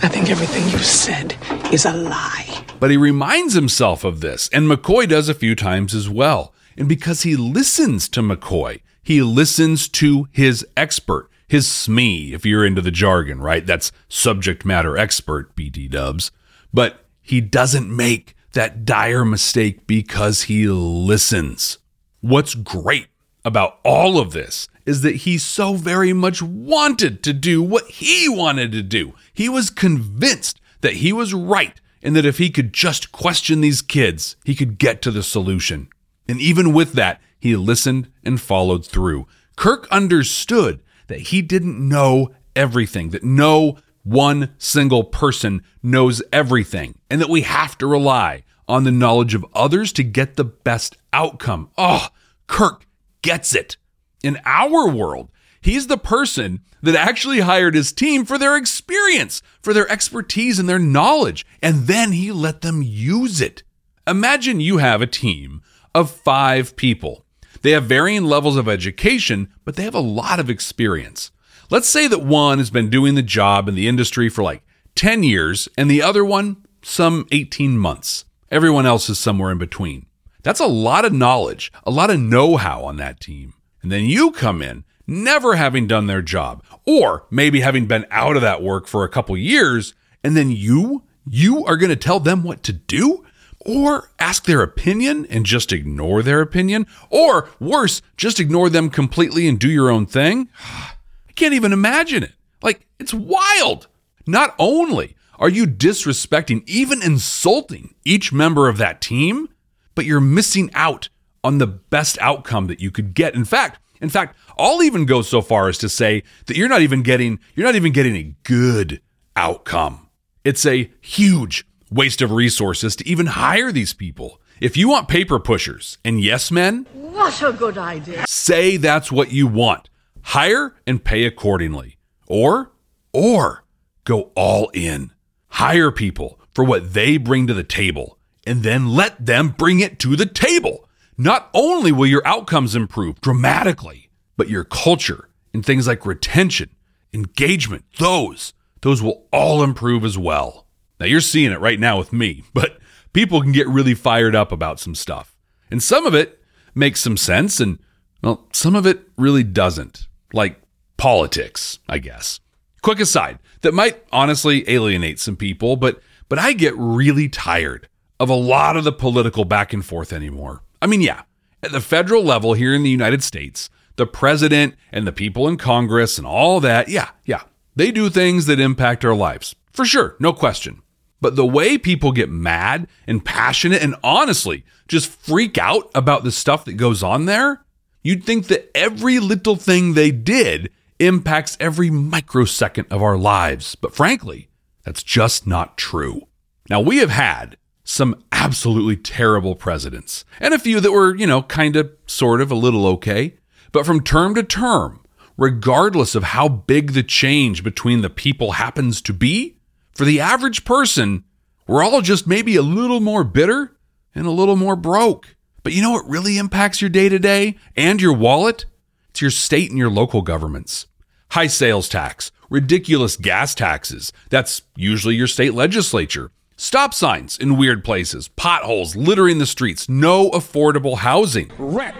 I 0.01 0.07
think 0.07 0.31
everything 0.31 0.63
you 0.69 0.79
said 0.79 1.37
is 1.73 1.85
a 1.85 1.93
lie. 1.93 2.65
But 2.79 2.93
he 2.93 2.97
reminds 2.97 3.55
himself 3.55 4.05
of 4.05 4.21
this, 4.21 4.49
and 4.53 4.71
McCoy 4.71 5.09
does 5.09 5.29
a 5.29 5.35
few 5.35 5.57
times 5.57 5.93
as 5.93 6.09
well. 6.09 6.55
And 6.77 6.89
because 6.89 7.23
he 7.23 7.35
listens 7.35 8.09
to 8.11 8.21
McCoy, 8.21 8.81
he 9.03 9.23
listens 9.23 9.89
to 9.89 10.29
his 10.31 10.65
expert, 10.77 11.29
his 11.49 11.67
SME, 11.67 12.33
if 12.33 12.47
you're 12.47 12.65
into 12.65 12.81
the 12.81 12.93
jargon, 12.93 13.41
right? 13.41 13.67
That's 13.67 13.91
subject 14.09 14.65
matter 14.65 14.97
expert, 14.97 15.57
BT 15.57 15.89
dubs. 15.89 16.31
But 16.73 17.05
he 17.21 17.41
doesn't 17.41 17.95
make 17.95 18.37
that 18.53 18.85
dire 18.85 19.25
mistake 19.25 19.87
because 19.89 20.43
he 20.43 20.69
listens. 20.69 21.79
What's 22.21 22.55
great 22.55 23.09
about 23.45 23.81
all 23.83 24.21
of 24.21 24.33
this 24.33 24.69
is 24.88 25.03
that 25.03 25.16
he 25.16 25.37
so 25.37 25.74
very 25.74 26.14
much 26.14 26.40
wanted 26.40 27.22
to 27.22 27.35
do 27.35 27.62
what 27.62 27.87
he 27.88 28.27
wanted 28.27 28.72
to 28.72 28.83
do. 28.83 29.12
He 29.35 29.46
was 29.46 29.68
convinced 29.68 30.59
that 30.81 30.94
he 30.94 31.12
was 31.12 31.35
right 31.35 31.79
and 32.03 32.16
that 32.16 32.24
if 32.24 32.38
he 32.38 32.48
could 32.48 32.72
just 32.72 33.12
question 33.12 33.61
these 33.61 33.83
kids, 33.83 34.37
he 34.46 34.55
could 34.55 34.79
get 34.79 35.03
to 35.03 35.11
the 35.11 35.22
solution. 35.22 35.90
And 36.27 36.40
even 36.40 36.72
with 36.72 36.94
that, 36.94 37.20
he 37.38 37.55
listened 37.55 38.11
and 38.24 38.40
followed 38.40 38.87
through. 38.87 39.27
Kirk 39.57 39.87
understood 39.90 40.81
that 41.09 41.20
he 41.20 41.42
didn't 41.42 41.87
know 41.87 42.31
everything, 42.57 43.11
that 43.11 43.22
no 43.22 43.77
one 44.05 44.55
single 44.57 45.05
person 45.05 45.62
knows 45.83 46.22
everything, 46.33 46.94
and 47.11 47.20
that 47.20 47.29
we 47.29 47.42
have 47.42 47.77
to 47.77 47.87
rely 47.87 48.42
on 48.66 48.85
the 48.85 48.90
knowledge 48.90 49.35
of 49.35 49.44
others 49.53 49.92
to 49.92 50.03
get 50.03 50.37
the 50.37 50.44
best 50.44 50.96
outcome. 51.12 51.68
Oh, 51.77 52.09
Kirk 52.46 52.87
gets 53.20 53.55
it. 53.55 53.77
In 54.23 54.39
our 54.45 54.89
world, 54.89 55.31
he's 55.61 55.87
the 55.87 55.99
person 55.99 56.61
that 56.83 56.95
actually 56.95 57.41
hired 57.41 57.75
his 57.75 57.93
team 57.93 58.25
for 58.25 58.39
their 58.39 58.57
experience, 58.57 59.43
for 59.63 59.73
their 59.73 59.91
expertise 59.91 60.59
and 60.59 60.69
their 60.69 60.79
knowledge, 60.79 61.47
and 61.63 61.87
then 61.87 62.13
he 62.13 62.33
let 62.33 62.61
them 62.61 62.83
use 62.83 63.41
it. 63.41 63.63
Imagine 64.07 64.61
you 64.61 64.79
have 64.79 65.03
a 65.03 65.07
team 65.07 65.63
of 65.95 66.11
five 66.11 66.77
people. 66.77 67.25
They 67.63 67.73
have 67.73 67.85
varying 67.85 68.25
levels 68.25 68.57
of 68.57 68.69
education, 68.69 69.53
but 69.65 69.77
they 69.77 69.83
have 69.85 69.95
a 69.95 70.01
lot 70.01 70.41
of 70.41 70.49
experience. 70.49 71.31
Let's 71.71 71.89
say 71.89 72.07
that 72.09 72.23
one 72.23 72.59
has 72.59 72.71
been 72.71 72.89
doing 72.89 73.15
the 73.15 73.23
job 73.23 73.69
in 73.69 73.75
the 73.75 73.89
industry 73.89 74.29
for 74.29 74.43
like 74.43 74.63
10 74.95 75.23
years 75.23 75.69
and 75.77 75.91
the 75.91 76.03
other 76.03 76.25
one 76.25 76.65
some 76.83 77.27
18 77.31 77.77
months. 77.77 78.25
Everyone 78.51 78.87
else 78.87 79.11
is 79.11 79.19
somewhere 79.19 79.53
in 79.53 79.59
between. 79.59 80.07
That's 80.43 80.61
a 80.61 80.67
lot 80.67 81.05
of 81.05 81.13
knowledge, 81.13 81.71
a 81.85 81.91
lot 81.91 82.11
of 82.11 82.19
know 82.19 82.57
how 82.57 82.85
on 82.85 82.97
that 82.97 83.21
team. 83.21 83.53
And 83.83 83.93
then 83.93 84.05
you 84.05 84.31
come 84.31 84.62
in, 84.62 84.85
never 85.07 85.57
having 85.57 85.87
done 85.87 86.07
their 86.07 86.23
job, 86.23 86.62
or 86.85 87.27
maybe 87.31 87.61
having 87.61 87.87
been 87.87 88.07
out 88.11 88.37
of 88.37 88.43
that 88.43 88.62
work 88.62 88.87
for 88.87 89.05
a 89.05 89.09
couple 89.09 89.37
years, 89.37 89.95
and 90.23 90.37
then 90.37 90.51
you, 90.51 91.05
you 91.29 91.64
are 91.64 91.77
going 91.77 91.91
to 91.91 91.97
tell 91.97 92.21
them 92.21 92.43
what 92.43 92.62
to 92.64 92.73
do? 92.73 93.25
Or 93.61 94.11
ask 94.19 94.45
their 94.45 94.62
opinion 94.62 95.27
and 95.27 95.45
just 95.45 95.73
ignore 95.73 96.23
their 96.23 96.41
opinion? 96.41 96.87
Or 97.11 97.49
worse, 97.61 98.01
just 98.17 98.41
ignore 98.41 98.71
them 98.71 98.88
completely 98.88 99.49
and 99.49 99.59
do 99.59 99.69
your 99.69 99.91
own 99.91 100.07
thing? 100.07 100.49
I 100.64 101.33
can't 101.35 101.55
even 101.55 101.73
imagine 101.73 102.23
it. 102.23 102.33
Like, 102.62 102.87
it's 102.99 103.14
wild. 103.14 103.88
Not 104.27 104.55
only 104.59 105.17
are 105.38 105.49
you 105.49 105.67
disrespecting, 105.67 106.62
even 106.67 107.03
insulting 107.03 107.95
each 108.05 108.33
member 108.33 108.69
of 108.69 108.77
that 108.79 109.01
team, 109.01 109.49
but 109.95 110.05
you're 110.05 110.21
missing 110.21 110.71
out 110.75 111.09
on 111.44 111.59
the 111.59 111.66
best 111.66 112.18
outcome 112.20 112.66
that 112.66 112.81
you 112.81 112.90
could 112.90 113.14
get. 113.14 113.35
In 113.35 113.44
fact, 113.44 113.81
in 114.01 114.09
fact, 114.09 114.37
I'll 114.59 114.83
even 114.83 115.07
go 115.07 115.22
so 115.22 115.40
far 115.40 115.68
as 115.68 115.79
to 115.79 115.88
say 115.88 116.22
that 116.46 116.57
you're 116.57 116.68
not 116.68 116.83
even 116.83 117.03
getting 117.03 117.40
you're 117.55 117.66
not 117.66 117.74
even 117.77 117.92
getting 117.92 118.16
a 118.16 118.35
good 118.44 119.01
outcome. 119.37 120.09
It's 120.44 120.64
a 120.66 120.90
huge 121.01 121.64
waste 121.90 122.22
of 122.22 122.31
resources 122.33 122.96
to 122.96 123.07
even 123.09 123.27
hire 123.27 123.72
these 123.72 123.92
people. 123.94 124.40
If 124.61 124.77
you 124.77 124.88
want 124.88 125.09
paper 125.09 125.38
pushers 125.38 125.98
and 126.05 126.20
yes 126.20 126.51
men, 126.51 126.87
What 126.92 127.40
a 127.42 127.53
good 127.53 127.79
idea. 127.79 128.24
say 128.27 128.77
that's 128.77 129.12
what 129.12 129.33
you 129.33 129.46
want. 129.46 129.88
Hire 130.22 130.74
and 130.87 131.03
pay 131.05 131.24
accordingly. 131.24 131.96
Or 132.27 132.72
or 133.12 133.64
go 134.05 134.33
all 134.35 134.70
in. 134.74 135.12
Hire 135.48 135.90
people 135.90 136.40
for 136.55 136.64
what 136.64 136.92
they 136.92 137.16
bring 137.16 137.46
to 137.46 137.55
the 137.55 137.62
table 137.64 138.18
and 138.46 138.62
then 138.62 138.88
let 138.88 139.24
them 139.24 139.51
bring 139.51 139.81
it 139.81 139.98
to 140.01 140.16
the 140.16 140.27
table. 140.27 140.88
Not 141.21 141.51
only 141.53 141.91
will 141.91 142.07
your 142.07 142.25
outcomes 142.25 142.77
improve 142.77 143.21
dramatically, 143.21 144.09
but 144.37 144.49
your 144.49 144.63
culture 144.63 145.29
and 145.53 145.67
things 145.67 145.89
like 145.89 146.07
retention, 146.07 146.71
engagement, 147.13 147.85
those, 147.99 148.53
those 148.83 149.03
will 149.03 149.27
all 149.33 149.65
improve 149.65 150.05
as 150.05 150.17
well. 150.17 150.67
Now 151.01 151.07
you're 151.07 151.21
seeing 151.21 151.51
it 151.51 151.59
right 151.59 151.81
now 151.81 151.99
with 151.99 152.13
me, 152.13 152.45
but 152.55 152.79
people 153.13 153.43
can 153.43 153.51
get 153.51 153.67
really 153.67 153.95
fired 153.95 154.37
up 154.37 154.53
about 154.53 154.79
some 154.79 154.95
stuff. 154.95 155.37
And 155.73 155.83
some 155.83 156.07
of 156.07 156.15
it 156.15 156.41
makes 156.73 157.01
some 157.01 157.17
sense 157.17 157.59
and 157.59 157.81
well, 158.23 158.47
some 158.53 158.77
of 158.77 158.87
it 158.87 159.01
really 159.17 159.43
doesn't. 159.43 160.07
Like 160.33 160.61
politics, 160.97 161.81
I 161.89 161.99
guess. 161.99 162.39
Quick 162.81 163.01
aside, 163.01 163.41
that 163.63 163.75
might 163.75 164.05
honestly 164.13 164.69
alienate 164.71 165.19
some 165.19 165.37
people, 165.37 165.77
but 165.77 166.01
but 166.29 166.39
I 166.39 166.53
get 166.53 166.77
really 166.77 167.29
tired 167.29 167.89
of 168.21 168.29
a 168.29 168.35
lot 168.35 168.77
of 168.77 168.85
the 168.85 168.93
political 168.93 169.45
back 169.45 169.73
and 169.73 169.85
forth 169.85 170.13
anymore. 170.13 170.63
I 170.81 170.87
mean, 170.87 171.01
yeah, 171.01 171.23
at 171.62 171.73
the 171.73 171.81
federal 171.81 172.23
level 172.23 172.55
here 172.55 172.75
in 172.75 172.83
the 172.83 172.91
United 172.91 173.23
States, 173.23 173.69
the 173.97 174.07
president 174.07 174.75
and 174.93 175.07
the 175.07 175.12
people 175.12 175.49
in 175.49 175.57
Congress 175.57 176.19
and 176.19 176.27
all 176.27 176.61
that, 176.61 176.88
yeah, 176.88 177.11
yeah, 177.25 177.43
they 177.77 177.91
do 177.91 178.09
things 178.09 178.47
that 178.47 178.61
impact 178.61 179.05
our 179.05 179.14
lives. 179.14 179.55
For 179.73 179.85
sure, 179.85 180.17
no 180.19 180.33
question. 180.33 180.83
But 181.21 181.37
the 181.37 181.47
way 181.47 181.79
people 181.79 182.12
get 182.12 182.31
mad 182.31 182.87
and 183.07 183.25
passionate 183.25 183.83
and 183.83 183.97
honestly 184.05 184.64
just 184.87 185.11
freak 185.11 185.59
out 185.59 185.91
about 185.95 186.25
the 186.25 186.33
stuff 186.33 186.64
that 186.64 186.75
goes 186.75 187.03
on 187.03 187.25
there, 187.27 187.64
you'd 188.03 188.25
think 188.25 188.47
that 188.47 188.71
every 188.77 189.19
little 189.19 189.57
thing 189.57 189.95
they 189.95 190.11
did 190.11 190.71
impacts 191.01 191.57
every 191.61 191.91
microsecond 191.91 192.87
of 192.91 193.03
our 193.03 193.17
lives. 193.17 193.75
But 193.75 193.95
frankly, 193.95 194.49
that's 194.85 195.03
just 195.03 195.47
not 195.47 195.77
true. 195.77 196.29
Now, 196.71 196.81
we 196.81 196.99
have 196.99 197.11
had 197.11 197.57
some 197.88 198.22
absolutely 198.33 198.96
terrible 198.96 199.55
presidents 199.55 200.27
and 200.40 200.53
a 200.53 200.59
few 200.59 200.79
that 200.79 200.92
were, 200.92 201.16
you 201.16 201.27
know, 201.27 201.42
kind 201.42 201.74
of, 201.74 201.90
sort 202.07 202.42
of, 202.42 202.51
a 202.51 202.55
little 202.55 202.87
okay. 202.87 203.35
But 203.72 203.87
from 203.87 204.05
term 204.05 204.35
to 204.35 204.42
term, 204.42 205.01
regardless 205.38 206.14
of 206.14 206.22
how 206.22 206.48
big 206.48 206.92
the 206.92 207.03
change 207.03 207.64
between 207.64 208.03
the 208.03 208.11
people 208.11 208.53
happens 208.53 209.01
to 209.03 209.14
be, 209.14 209.57
for 209.94 210.05
the 210.05 210.20
average 210.20 210.66
person, 210.66 211.24
we're 211.66 211.83
all 211.83 212.03
just 212.03 212.27
maybe 212.27 212.57
a 212.57 212.62
little 212.62 213.01
more 213.01 213.24
bitter 213.24 213.74
and 214.14 214.27
a 214.27 214.33
little 214.33 214.57
more 214.57 214.77
broke. 214.77 215.35
But 215.62 215.72
you 215.72 215.81
know 215.81 215.92
what 215.92 216.09
really 216.09 216.37
impacts 216.37 216.83
your 216.83 216.90
day 216.90 217.09
to 217.09 217.18
day 217.18 217.57
and 217.74 218.03
your 218.03 218.12
wallet? 218.12 218.66
It's 219.11 219.22
your 219.22 219.31
state 219.31 219.70
and 219.70 219.79
your 219.79 219.90
local 219.90 220.20
governments. 220.20 220.88
High 221.31 221.46
sales 221.46 221.88
tax, 221.88 222.33
ridiculous 222.51 223.16
gas 223.16 223.55
taxes. 223.55 224.12
That's 224.29 224.61
usually 224.77 225.14
your 225.14 225.27
state 225.27 225.55
legislature. 225.55 226.31
Stop 226.61 226.92
signs 226.92 227.38
in 227.38 227.57
weird 227.57 227.85
places, 227.85 228.27
potholes 228.27 228.97
littering 228.97 229.38
the 229.38 229.47
streets, 229.47 229.88
no 229.88 230.29
affordable 230.31 230.97
housing. 230.97 231.53
Rent, 231.57 231.97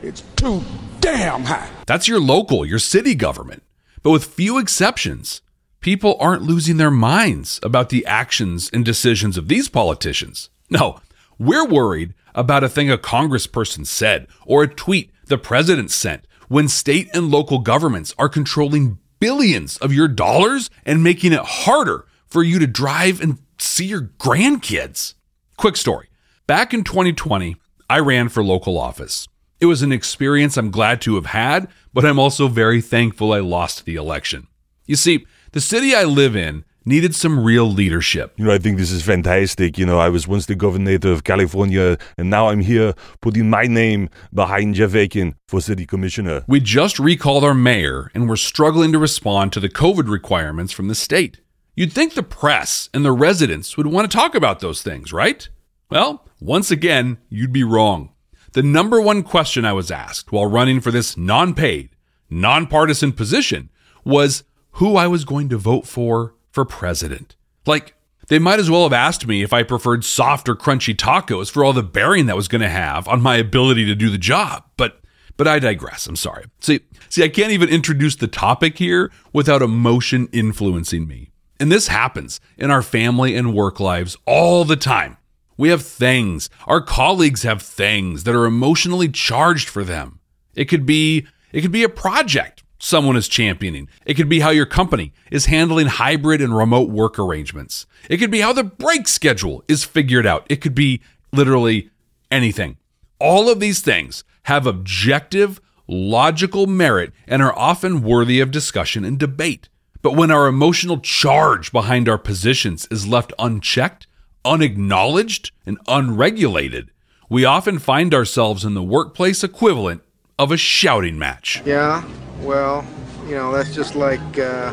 it's 0.00 0.20
too 0.36 0.62
damn 1.00 1.42
high. 1.42 1.68
That's 1.86 2.06
your 2.06 2.20
local, 2.20 2.64
your 2.64 2.78
city 2.78 3.16
government. 3.16 3.64
But 4.04 4.12
with 4.12 4.24
few 4.24 4.58
exceptions, 4.58 5.42
people 5.80 6.16
aren't 6.20 6.42
losing 6.42 6.76
their 6.76 6.92
minds 6.92 7.58
about 7.64 7.88
the 7.88 8.06
actions 8.06 8.70
and 8.72 8.84
decisions 8.84 9.36
of 9.36 9.48
these 9.48 9.68
politicians. 9.68 10.50
No, 10.70 11.00
we're 11.36 11.66
worried 11.66 12.14
about 12.32 12.62
a 12.62 12.68
thing 12.68 12.88
a 12.88 12.96
congressperson 12.96 13.84
said 13.84 14.28
or 14.46 14.62
a 14.62 14.68
tweet 14.68 15.10
the 15.24 15.36
president 15.36 15.90
sent 15.90 16.28
when 16.46 16.68
state 16.68 17.08
and 17.12 17.28
local 17.28 17.58
governments 17.58 18.14
are 18.16 18.28
controlling 18.28 18.98
billions 19.18 19.78
of 19.78 19.92
your 19.92 20.06
dollars 20.06 20.70
and 20.84 21.02
making 21.02 21.32
it 21.32 21.40
harder 21.40 22.06
for 22.28 22.44
you 22.44 22.60
to 22.60 22.68
drive 22.68 23.20
and 23.20 23.38
see 23.58 23.86
your 23.86 24.02
grandkids. 24.18 25.14
Quick 25.56 25.76
story. 25.76 26.08
Back 26.46 26.72
in 26.74 26.84
2020, 26.84 27.56
I 27.88 27.98
ran 27.98 28.28
for 28.28 28.44
local 28.44 28.78
office. 28.78 29.26
It 29.58 29.66
was 29.66 29.82
an 29.82 29.92
experience 29.92 30.56
I'm 30.56 30.70
glad 30.70 31.00
to 31.02 31.14
have 31.14 31.26
had, 31.26 31.68
but 31.94 32.04
I'm 32.04 32.18
also 32.18 32.48
very 32.48 32.80
thankful 32.80 33.32
I 33.32 33.40
lost 33.40 33.84
the 33.84 33.94
election. 33.94 34.48
You 34.86 34.96
see, 34.96 35.26
the 35.52 35.60
city 35.60 35.94
I 35.94 36.04
live 36.04 36.36
in 36.36 36.64
needed 36.84 37.14
some 37.14 37.42
real 37.42 37.70
leadership. 37.70 38.32
You 38.36 38.44
know, 38.44 38.52
I 38.52 38.58
think 38.58 38.78
this 38.78 38.92
is 38.92 39.02
fantastic. 39.02 39.76
You 39.76 39.84
know, 39.84 39.98
I 39.98 40.08
was 40.08 40.28
once 40.28 40.46
the 40.46 40.54
governor 40.54 40.98
of 41.02 41.24
California, 41.24 41.98
and 42.16 42.30
now 42.30 42.48
I'm 42.48 42.60
here 42.60 42.94
putting 43.20 43.50
my 43.50 43.64
name 43.64 44.08
behind 44.32 44.76
Jeff 44.76 44.94
Aiken 44.94 45.34
for 45.48 45.60
city 45.60 45.84
commissioner. 45.84 46.44
We 46.46 46.60
just 46.60 46.98
recalled 46.98 47.44
our 47.44 47.54
mayor, 47.54 48.10
and 48.14 48.28
we're 48.28 48.36
struggling 48.36 48.92
to 48.92 48.98
respond 48.98 49.52
to 49.54 49.60
the 49.60 49.68
COVID 49.68 50.08
requirements 50.08 50.72
from 50.72 50.88
the 50.88 50.94
state. 50.94 51.40
You'd 51.76 51.92
think 51.92 52.14
the 52.14 52.22
press 52.22 52.88
and 52.94 53.04
the 53.04 53.12
residents 53.12 53.76
would 53.76 53.86
want 53.86 54.10
to 54.10 54.16
talk 54.16 54.34
about 54.34 54.60
those 54.60 54.80
things, 54.80 55.12
right? 55.12 55.46
Well, 55.90 56.26
once 56.40 56.70
again, 56.70 57.18
you'd 57.28 57.52
be 57.52 57.64
wrong. 57.64 58.12
The 58.52 58.62
number 58.62 58.98
one 58.98 59.22
question 59.22 59.66
I 59.66 59.74
was 59.74 59.90
asked 59.90 60.32
while 60.32 60.46
running 60.46 60.80
for 60.80 60.90
this 60.90 61.18
non 61.18 61.52
paid, 61.52 61.90
nonpartisan 62.30 63.12
position 63.12 63.68
was 64.04 64.44
who 64.72 64.96
I 64.96 65.06
was 65.06 65.26
going 65.26 65.50
to 65.50 65.58
vote 65.58 65.86
for 65.86 66.34
for 66.50 66.64
president. 66.64 67.36
Like, 67.66 67.94
they 68.28 68.38
might 68.38 68.58
as 68.58 68.70
well 68.70 68.84
have 68.84 68.94
asked 68.94 69.26
me 69.26 69.42
if 69.42 69.52
I 69.52 69.62
preferred 69.62 70.02
soft 70.02 70.48
or 70.48 70.56
crunchy 70.56 70.96
tacos 70.96 71.50
for 71.50 71.62
all 71.62 71.74
the 71.74 71.82
bearing 71.82 72.24
that 72.26 72.36
was 72.36 72.48
going 72.48 72.62
to 72.62 72.68
have 72.70 73.06
on 73.06 73.20
my 73.20 73.36
ability 73.36 73.84
to 73.84 73.94
do 73.94 74.08
the 74.08 74.16
job. 74.16 74.64
But 74.78 75.02
but 75.36 75.46
I 75.46 75.58
digress. 75.58 76.06
I'm 76.06 76.16
sorry. 76.16 76.46
See, 76.60 76.80
see, 77.10 77.22
I 77.22 77.28
can't 77.28 77.52
even 77.52 77.68
introduce 77.68 78.16
the 78.16 78.28
topic 78.28 78.78
here 78.78 79.12
without 79.34 79.60
emotion 79.60 80.30
influencing 80.32 81.06
me. 81.06 81.32
And 81.58 81.72
this 81.72 81.88
happens 81.88 82.40
in 82.58 82.70
our 82.70 82.82
family 82.82 83.36
and 83.36 83.54
work 83.54 83.80
lives 83.80 84.16
all 84.26 84.64
the 84.64 84.76
time. 84.76 85.16
We 85.56 85.70
have 85.70 85.82
things, 85.82 86.50
our 86.66 86.82
colleagues 86.82 87.42
have 87.44 87.62
things 87.62 88.24
that 88.24 88.34
are 88.34 88.44
emotionally 88.44 89.08
charged 89.08 89.68
for 89.68 89.84
them. 89.84 90.20
It 90.54 90.66
could 90.66 90.84
be 90.84 91.26
it 91.52 91.62
could 91.62 91.72
be 91.72 91.84
a 91.84 91.88
project 91.88 92.62
someone 92.78 93.16
is 93.16 93.28
championing. 93.28 93.88
It 94.04 94.14
could 94.14 94.28
be 94.28 94.40
how 94.40 94.50
your 94.50 94.66
company 94.66 95.12
is 95.30 95.46
handling 95.46 95.86
hybrid 95.86 96.40
and 96.40 96.56
remote 96.56 96.90
work 96.90 97.18
arrangements. 97.18 97.86
It 98.08 98.18
could 98.18 98.30
be 98.30 98.40
how 98.40 98.52
the 98.52 98.64
break 98.64 99.08
schedule 99.08 99.64
is 99.68 99.84
figured 99.84 100.26
out. 100.26 100.46
It 100.48 100.60
could 100.60 100.74
be 100.74 101.00
literally 101.32 101.90
anything. 102.30 102.76
All 103.18 103.48
of 103.48 103.60
these 103.60 103.80
things 103.80 104.24
have 104.44 104.66
objective, 104.66 105.60
logical 105.88 106.66
merit 106.66 107.12
and 107.26 107.42
are 107.42 107.56
often 107.58 108.02
worthy 108.02 108.40
of 108.40 108.50
discussion 108.50 109.04
and 109.04 109.18
debate. 109.18 109.68
But 110.06 110.14
when 110.14 110.30
our 110.30 110.46
emotional 110.46 111.00
charge 111.00 111.72
behind 111.72 112.08
our 112.08 112.16
positions 112.16 112.86
is 112.92 113.08
left 113.08 113.32
unchecked, 113.40 114.06
unacknowledged, 114.44 115.50
and 115.66 115.78
unregulated, 115.88 116.92
we 117.28 117.44
often 117.44 117.80
find 117.80 118.14
ourselves 118.14 118.64
in 118.64 118.74
the 118.74 118.84
workplace 118.84 119.42
equivalent 119.42 120.04
of 120.38 120.52
a 120.52 120.56
shouting 120.56 121.18
match. 121.18 121.60
Yeah, 121.66 122.08
well, 122.42 122.86
you 123.26 123.34
know, 123.34 123.50
that's 123.50 123.74
just 123.74 123.96
like 123.96 124.38
uh, 124.38 124.72